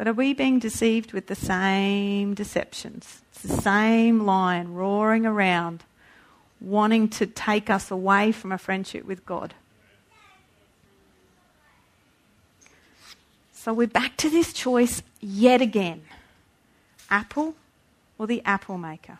[0.00, 3.20] But are we being deceived with the same deceptions?
[3.32, 5.84] It's the same lion roaring around,
[6.58, 9.52] wanting to take us away from a friendship with God.
[13.52, 16.00] So we're back to this choice yet again
[17.10, 17.54] apple
[18.16, 19.18] or the apple maker.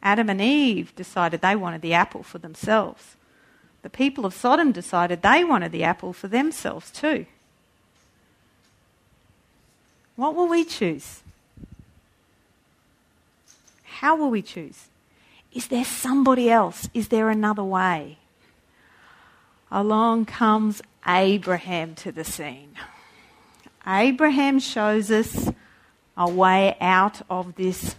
[0.00, 3.16] Adam and Eve decided they wanted the apple for themselves.
[3.82, 7.26] The people of Sodom decided they wanted the apple for themselves too.
[10.18, 11.22] What will we choose?
[13.84, 14.88] How will we choose?
[15.52, 16.88] Is there somebody else?
[16.92, 18.18] Is there another way?
[19.70, 22.72] Along comes Abraham to the scene.
[23.86, 25.52] Abraham shows us
[26.16, 27.94] a way out of this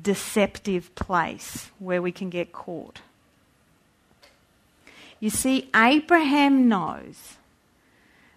[0.00, 3.00] deceptive place where we can get caught.
[5.18, 7.38] You see, Abraham knows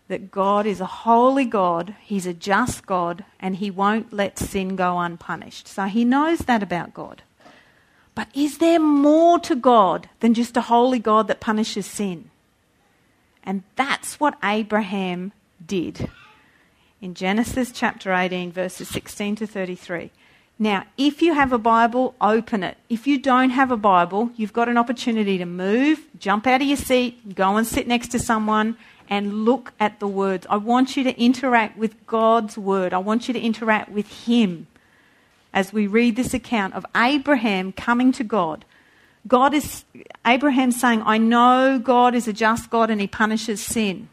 [0.10, 4.76] that God is a holy God, He's a just God, and He won't let sin
[4.76, 5.68] go unpunished.
[5.68, 7.22] So he knows that about God.
[8.16, 12.32] But is there more to God than just a holy God that punishes sin?
[13.44, 15.32] And that's what Abraham
[15.66, 16.10] did
[17.02, 20.12] in Genesis chapter 18, verses 16 to 33.
[20.62, 22.78] Now, if you have a Bible, open it.
[22.90, 26.68] If you don't have a Bible, you've got an opportunity to move, jump out of
[26.68, 28.76] your seat, go and sit next to someone,
[29.10, 30.46] and look at the words.
[30.50, 32.94] I want you to interact with God's word.
[32.94, 34.68] I want you to interact with Him
[35.54, 38.64] as we read this account of Abraham coming to God.
[39.28, 39.84] God is,
[40.26, 44.08] Abraham saying, I know God is a just God and He punishes sin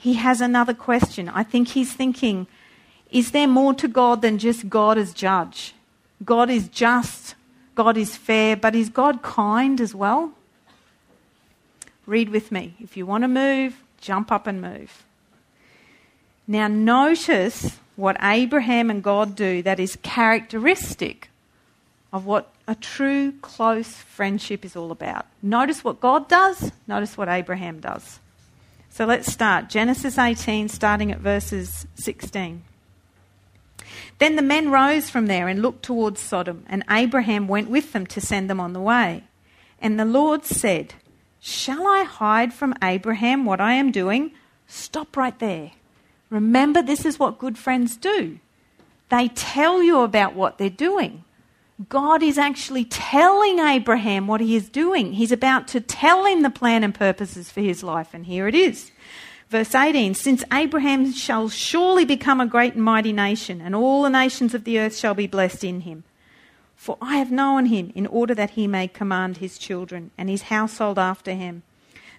[0.00, 1.28] he has another question.
[1.28, 2.46] I think he's thinking,
[3.10, 5.74] is there more to God than just God as judge?
[6.24, 7.34] God is just,
[7.74, 10.32] God is fair, but is God kind as well?
[12.10, 12.74] Read with me.
[12.80, 15.04] If you want to move, jump up and move.
[16.44, 21.30] Now, notice what Abraham and God do that is characteristic
[22.12, 25.26] of what a true close friendship is all about.
[25.40, 28.18] Notice what God does, notice what Abraham does.
[28.88, 29.68] So let's start.
[29.68, 32.64] Genesis 18, starting at verses 16.
[34.18, 38.04] Then the men rose from there and looked towards Sodom, and Abraham went with them
[38.08, 39.22] to send them on the way.
[39.80, 40.94] And the Lord said,
[41.40, 44.32] Shall I hide from Abraham what I am doing?
[44.66, 45.72] Stop right there.
[46.28, 48.38] Remember, this is what good friends do.
[49.08, 51.24] They tell you about what they're doing.
[51.88, 55.14] God is actually telling Abraham what he is doing.
[55.14, 58.54] He's about to tell him the plan and purposes for his life, and here it
[58.54, 58.92] is.
[59.48, 64.10] Verse 18 Since Abraham shall surely become a great and mighty nation, and all the
[64.10, 66.04] nations of the earth shall be blessed in him.
[66.80, 70.44] For I have known him in order that he may command his children and his
[70.48, 71.62] household after him,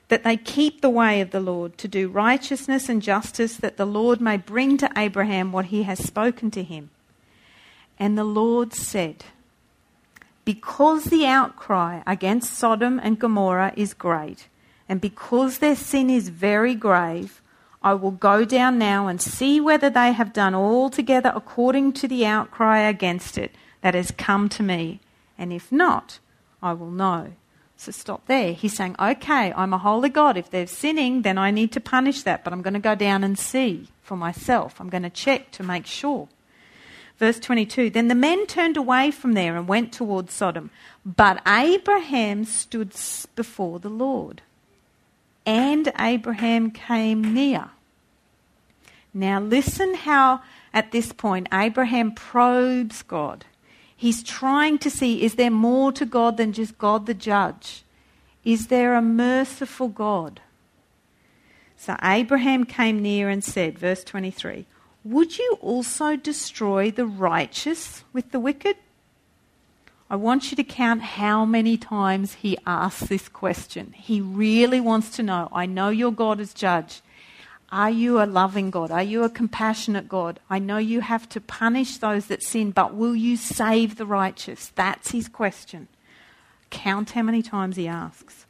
[0.07, 3.87] that they keep the way of the Lord, to do righteousness and justice, that the
[3.87, 6.91] Lord may bring to Abraham what he has spoken to him.
[7.97, 9.25] And the Lord said,
[10.45, 14.47] because the outcry against Sodom and Gomorrah is great,
[14.87, 17.41] and because their sin is very grave,
[17.81, 22.27] I will go down now and see whether they have done altogether according to the
[22.27, 24.99] outcry against it that has come to me.
[25.37, 26.19] And if not,
[26.61, 27.33] I will know.
[27.77, 28.53] So stop there.
[28.53, 30.37] He's saying, okay, I'm a holy God.
[30.37, 33.23] If they're sinning, then I need to punish that, but I'm going to go down
[33.23, 34.79] and see for myself.
[34.79, 36.27] I'm going to check to make sure.
[37.17, 40.69] Verse 22 Then the men turned away from there and went towards Sodom.
[41.03, 42.93] But Abraham stood
[43.35, 44.43] before the Lord.
[45.43, 47.71] And Abraham came near.
[49.13, 50.41] Now, listen how
[50.73, 53.45] at this point Abraham probes God.
[54.01, 57.83] He's trying to see is there more to God than just God the judge?
[58.43, 60.41] Is there a merciful God?
[61.77, 64.65] So Abraham came near and said, verse 23
[65.03, 68.77] would you also destroy the righteous with the wicked?
[70.09, 73.93] I want you to count how many times he asks this question.
[73.95, 77.03] He really wants to know I know your God is judge.
[77.71, 78.91] Are you a loving God?
[78.91, 80.39] Are you a compassionate God?
[80.49, 84.71] I know you have to punish those that sin, but will you save the righteous?
[84.75, 85.87] That's his question.
[86.69, 88.45] Count how many times he asks.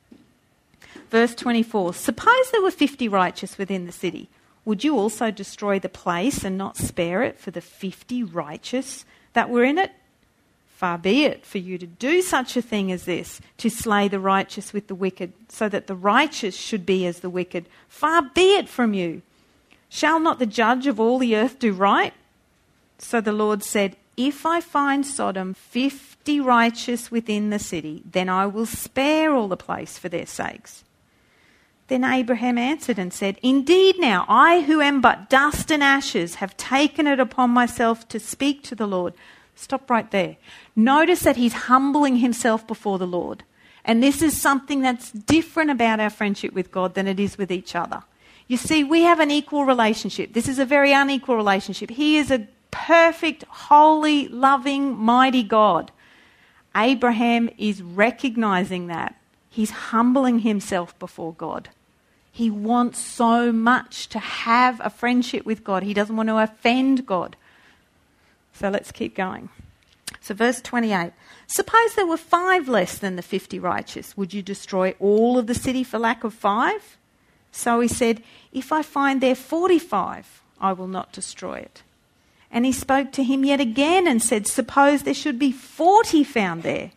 [1.12, 4.30] Verse 24 Suppose there were 50 righteous within the city.
[4.64, 9.50] Would you also destroy the place and not spare it for the fifty righteous that
[9.50, 9.92] were in it?
[10.82, 14.20] Far be it for you to do such a thing as this, to slay the
[14.20, 17.68] righteous with the wicked, so that the righteous should be as the wicked.
[17.88, 19.22] Far be it from you.
[19.90, 22.16] Shall not the judge of all the earth do right?
[22.98, 28.48] So the Lord said, If I find Sodom fifty righteous within the city, then I
[28.48, 30.84] will spare all the place for their sakes.
[31.90, 36.58] Then Abraham answered and said, Indeed, now I who am but dust and ashes have
[36.58, 39.14] taken it upon myself to speak to the Lord.
[39.54, 40.38] Stop right there.
[40.76, 43.44] Notice that he's humbling himself before the Lord.
[43.84, 47.52] And this is something that's different about our friendship with God than it is with
[47.52, 48.04] each other.
[48.48, 50.34] You see, we have an equal relationship.
[50.34, 51.90] This is a very unequal relationship.
[51.90, 55.92] He is a perfect, holy, loving, mighty God.
[56.76, 59.16] Abraham is recognizing that.
[59.50, 61.70] He's humbling himself before God.
[62.32, 65.84] He wants so much to have a friendship with God.
[65.84, 67.36] He doesn't want to offend God.
[68.54, 69.50] So let's keep going.
[70.22, 71.12] So, verse 28
[71.48, 74.16] Suppose there were five less than the 50 righteous.
[74.16, 76.98] Would you destroy all of the city for lack of five?
[77.52, 81.84] So he said, If I find there 45, I will not destroy it.
[82.52, 86.64] And he spoke to him yet again and said, Suppose there should be 40 found
[86.64, 86.92] there.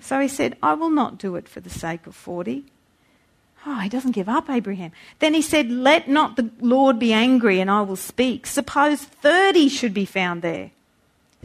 [0.00, 2.64] So he said, I will not do it for the sake of 40.
[3.66, 4.92] Oh, he doesn't give up, Abraham.
[5.18, 8.46] Then he said, Let not the Lord be angry, and I will speak.
[8.46, 10.70] Suppose 30 should be found there.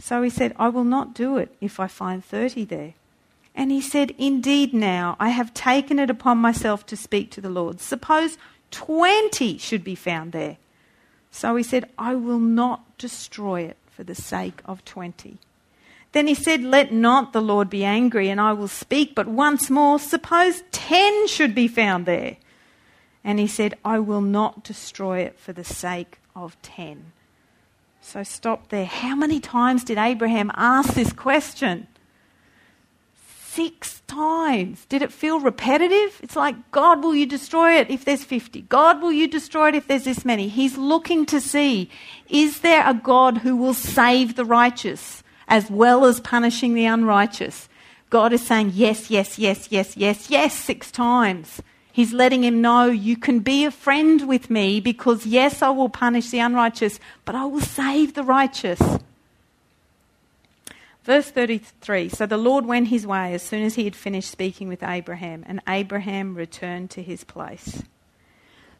[0.00, 2.94] So he said, I will not do it if I find 30 there.
[3.54, 7.50] And he said, Indeed, now I have taken it upon myself to speak to the
[7.50, 7.80] Lord.
[7.80, 8.38] Suppose
[8.70, 10.56] 20 should be found there.
[11.30, 15.38] So he said, I will not destroy it for the sake of 20.
[16.12, 19.14] Then he said, Let not the Lord be angry, and I will speak.
[19.14, 22.36] But once more, suppose ten should be found there.
[23.22, 27.12] And he said, I will not destroy it for the sake of ten.
[28.00, 28.86] So stop there.
[28.86, 31.86] How many times did Abraham ask this question?
[33.44, 34.86] Six times.
[34.86, 36.18] Did it feel repetitive?
[36.22, 38.62] It's like, God, will you destroy it if there's 50?
[38.62, 40.48] God, will you destroy it if there's this many?
[40.48, 41.90] He's looking to see,
[42.28, 45.22] is there a God who will save the righteous?
[45.50, 47.68] as well as punishing the unrighteous.
[48.08, 51.60] God is saying yes, yes, yes, yes, yes, yes, six times.
[51.92, 55.88] He's letting him know you can be a friend with me because, yes, I will
[55.88, 58.80] punish the unrighteous, but I will save the righteous.
[61.04, 64.68] Verse 33 So the Lord went his way as soon as he had finished speaking
[64.68, 67.82] with Abraham, and Abraham returned to his place.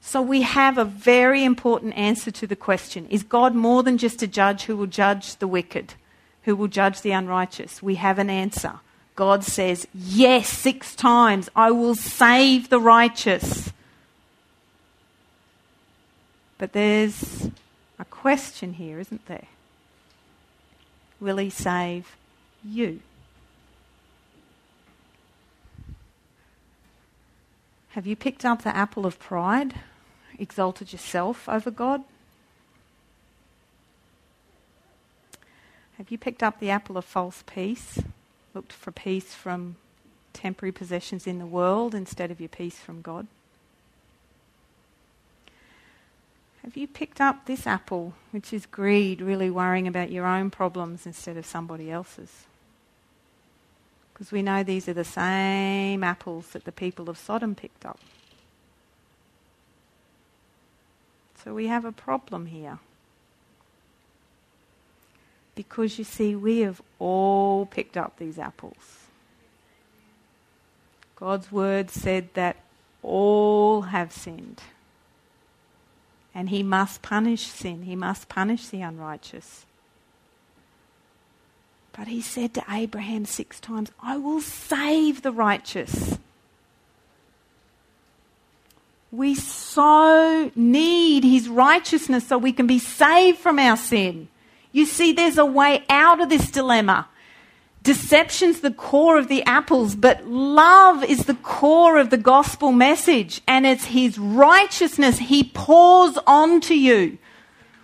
[0.01, 4.23] So we have a very important answer to the question Is God more than just
[4.23, 5.95] a judge who will judge the wicked?
[6.43, 7.83] who will judge the unrighteous?
[7.83, 8.81] We have an answer.
[9.21, 13.71] God says, Yes, six times, I will save the righteous.
[16.57, 17.51] But there's
[17.99, 19.45] a question here, isn't there?
[21.21, 22.17] Will he save
[22.65, 23.01] you?
[27.91, 29.75] Have you picked up the apple of pride,
[30.39, 32.05] exalted yourself over God?
[35.99, 37.99] Have you picked up the apple of false peace?
[38.55, 39.77] Looked for peace from
[40.33, 43.27] temporary possessions in the world instead of your peace from God?
[46.63, 51.07] Have you picked up this apple, which is greed, really worrying about your own problems
[51.07, 52.45] instead of somebody else's?
[54.13, 57.99] Because we know these are the same apples that the people of Sodom picked up.
[61.43, 62.79] So we have a problem here.
[65.55, 69.01] Because you see, we have all picked up these apples.
[71.17, 72.57] God's word said that
[73.03, 74.63] all have sinned.
[76.35, 79.67] And he must punish sin, he must punish the unrighteous.
[81.93, 86.19] But he said to Abraham six times, I will save the righteous.
[89.13, 94.29] We so need his righteousness so we can be saved from our sin.
[94.73, 97.09] You see, there's a way out of this dilemma.
[97.83, 103.41] Deception's the core of the apples, but love is the core of the gospel message,
[103.49, 107.19] and it's His righteousness He pours onto you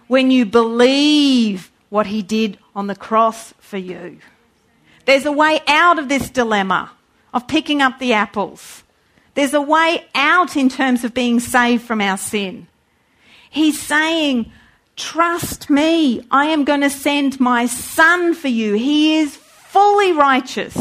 [0.06, 4.18] when you believe what He did on the cross for you.
[5.06, 6.92] There's a way out of this dilemma
[7.32, 8.82] of picking up the apples.
[9.34, 12.66] There's a way out in terms of being saved from our sin.
[13.48, 14.52] He's saying,
[14.96, 16.22] Trust me.
[16.30, 18.74] I am going to send my son for you.
[18.74, 20.76] He is fully righteous.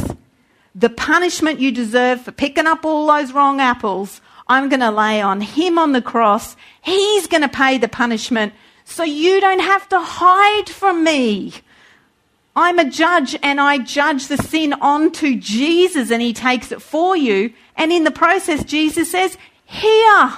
[0.73, 5.21] The punishment you deserve for picking up all those wrong apples, I'm going to lay
[5.21, 6.55] on him on the cross.
[6.81, 8.53] He's going to pay the punishment
[8.85, 11.53] so you don't have to hide from me.
[12.55, 17.17] I'm a judge and I judge the sin onto Jesus and he takes it for
[17.17, 17.53] you.
[17.75, 20.37] And in the process, Jesus says, Here,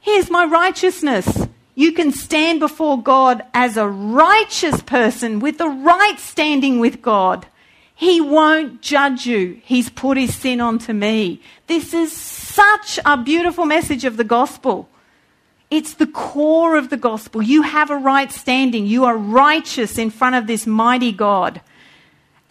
[0.00, 1.46] here's my righteousness.
[1.74, 7.46] You can stand before God as a righteous person with the right standing with God.
[7.94, 9.60] He won't judge you.
[9.64, 11.40] He's put his sin onto me.
[11.68, 14.88] This is such a beautiful message of the gospel.
[15.70, 17.40] It's the core of the gospel.
[17.40, 18.86] You have a right standing.
[18.86, 21.62] You are righteous in front of this mighty God.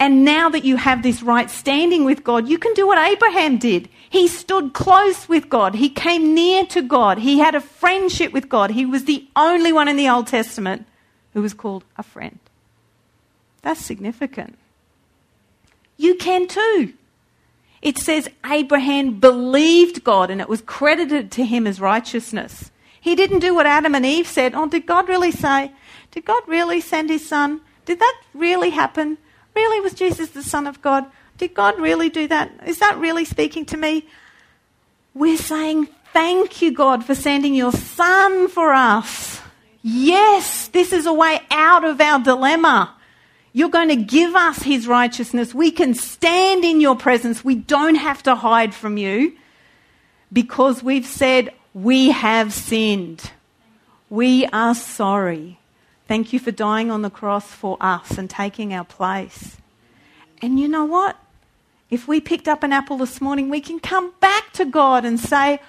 [0.02, 3.60] And now that you have this right standing with God, you can do what Abraham
[3.60, 3.88] did.
[4.10, 5.76] He stood close with God.
[5.76, 7.20] He came near to God.
[7.20, 8.72] He had a friendship with God.
[8.72, 10.88] He was the only one in the Old Testament
[11.36, 12.40] who was called a friend.
[13.62, 14.58] That's significant.
[15.98, 16.94] You can too.
[17.84, 22.72] It says Abraham believed God and it was credited to him as righteousness.
[23.00, 24.56] He didn't do what Adam and Eve said.
[24.56, 25.72] Oh, did God really say?
[26.10, 27.62] Did God really send his son?
[27.86, 29.20] Did that really happen?
[29.56, 31.06] Really, was Jesus the Son of God?
[31.38, 32.52] Did God really do that?
[32.66, 34.06] Is that really speaking to me?
[35.14, 39.42] We're saying, Thank you, God, for sending your Son for us.
[39.82, 42.94] Yes, this is a way out of our dilemma.
[43.54, 45.54] You're going to give us His righteousness.
[45.54, 47.44] We can stand in your presence.
[47.44, 49.38] We don't have to hide from you
[50.34, 53.32] because we've said, we have sinned.
[54.10, 55.61] We are sorry.
[56.12, 59.56] Thank you for dying on the cross for us and taking our place.
[60.42, 61.16] And you know what?
[61.90, 65.18] If we picked up an apple this morning, we can come back to God and
[65.18, 65.62] say,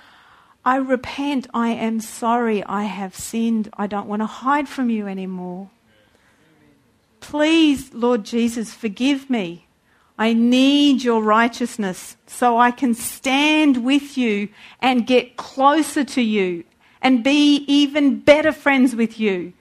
[0.65, 1.47] I repent.
[1.55, 2.65] I am sorry.
[2.65, 3.71] I have sinned.
[3.75, 5.71] I don't want to hide from you anymore.
[7.21, 9.69] Please, Lord Jesus, forgive me.
[10.19, 14.49] I need your righteousness so I can stand with you
[14.81, 16.65] and get closer to you
[17.01, 19.53] and be even better friends with you.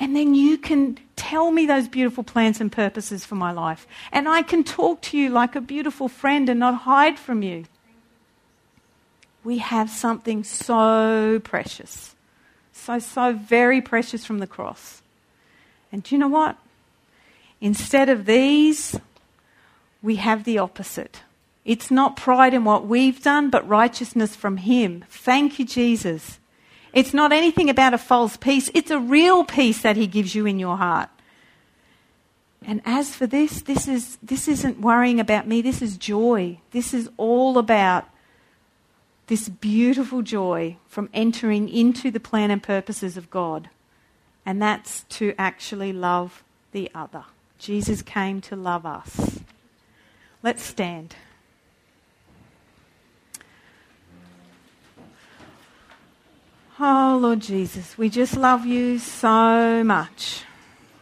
[0.00, 3.86] And then you can tell me those beautiful plans and purposes for my life.
[4.10, 7.66] And I can talk to you like a beautiful friend and not hide from you.
[9.44, 12.16] We have something so precious,
[12.72, 15.02] so, so very precious from the cross.
[15.92, 16.56] And do you know what?
[17.60, 18.98] Instead of these,
[20.02, 21.20] we have the opposite.
[21.64, 25.04] It's not pride in what we've done, but righteousness from Him.
[25.10, 26.39] Thank you, Jesus.
[26.92, 30.46] It's not anything about a false peace, it's a real peace that He gives you
[30.46, 31.08] in your heart.
[32.66, 36.58] And as for this, this, is, this isn't worrying about me, this is joy.
[36.72, 38.06] This is all about
[39.28, 43.70] this beautiful joy from entering into the plan and purposes of God.
[44.44, 47.24] And that's to actually love the other.
[47.58, 49.40] Jesus came to love us.
[50.42, 51.14] Let's stand.
[56.82, 60.44] Oh, Lord Jesus, we just love you so much.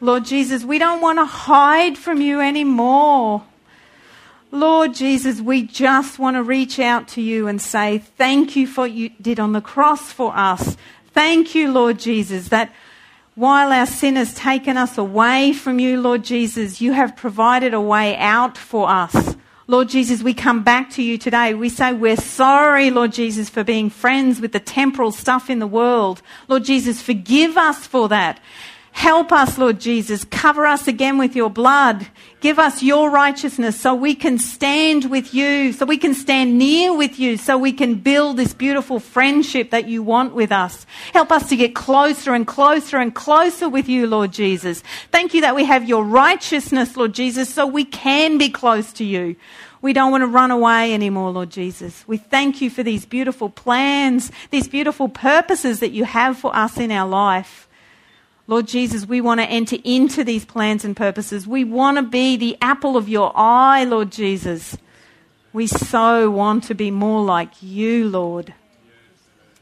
[0.01, 3.45] Lord Jesus, we don't want to hide from you anymore.
[4.51, 8.83] Lord Jesus, we just want to reach out to you and say, Thank you for
[8.83, 10.77] what you did on the cross for us.
[11.13, 12.73] Thank you, Lord Jesus, that
[13.37, 17.81] while our sin has taken us away from you, Lord Jesus, you have provided a
[17.81, 19.37] way out for us.
[19.71, 21.53] Lord Jesus, we come back to you today.
[21.53, 25.67] We say we're sorry, Lord Jesus, for being friends with the temporal stuff in the
[25.67, 26.23] world.
[26.49, 28.41] Lord Jesus, forgive us for that.
[28.99, 30.25] Help us, Lord Jesus.
[30.25, 32.09] Cover us again with your blood.
[32.41, 36.93] Give us your righteousness so we can stand with you, so we can stand near
[36.93, 40.85] with you, so we can build this beautiful friendship that you want with us.
[41.13, 44.83] Help us to get closer and closer and closer with you, Lord Jesus.
[45.13, 49.05] Thank you that we have your righteousness, Lord Jesus, so we can be close to
[49.05, 49.37] you.
[49.81, 52.03] We don't want to run away anymore, Lord Jesus.
[52.09, 56.79] We thank you for these beautiful plans, these beautiful purposes that you have for us
[56.79, 57.68] in our life.
[58.49, 61.47] Lord Jesus, we want to enter into these plans and purposes.
[61.47, 64.77] We want to be the apple of your eye, Lord Jesus.
[65.53, 68.55] We so want to be more like you, Lord.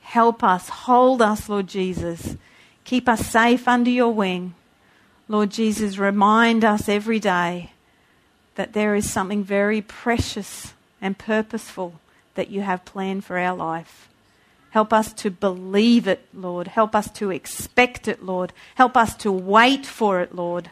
[0.02, 2.36] Help us, hold us, Lord Jesus.
[2.84, 4.54] Keep us safe under your wing.
[5.28, 7.72] Lord Jesus, remind us every day
[8.54, 12.00] that there is something very precious and purposeful
[12.36, 14.05] that you have planned for our life.
[14.76, 16.68] Help us to believe it, Lord.
[16.68, 18.52] Help us to expect it, Lord.
[18.74, 20.68] Help us to wait for it, Lord.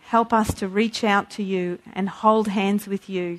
[0.00, 3.38] Help us to reach out to you and hold hands with you.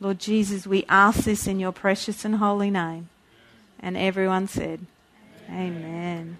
[0.00, 3.08] Lord Jesus, we ask this in your precious and holy name.
[3.80, 4.80] And everyone said,
[5.48, 6.36] Amen.
[6.36, 6.38] Amen.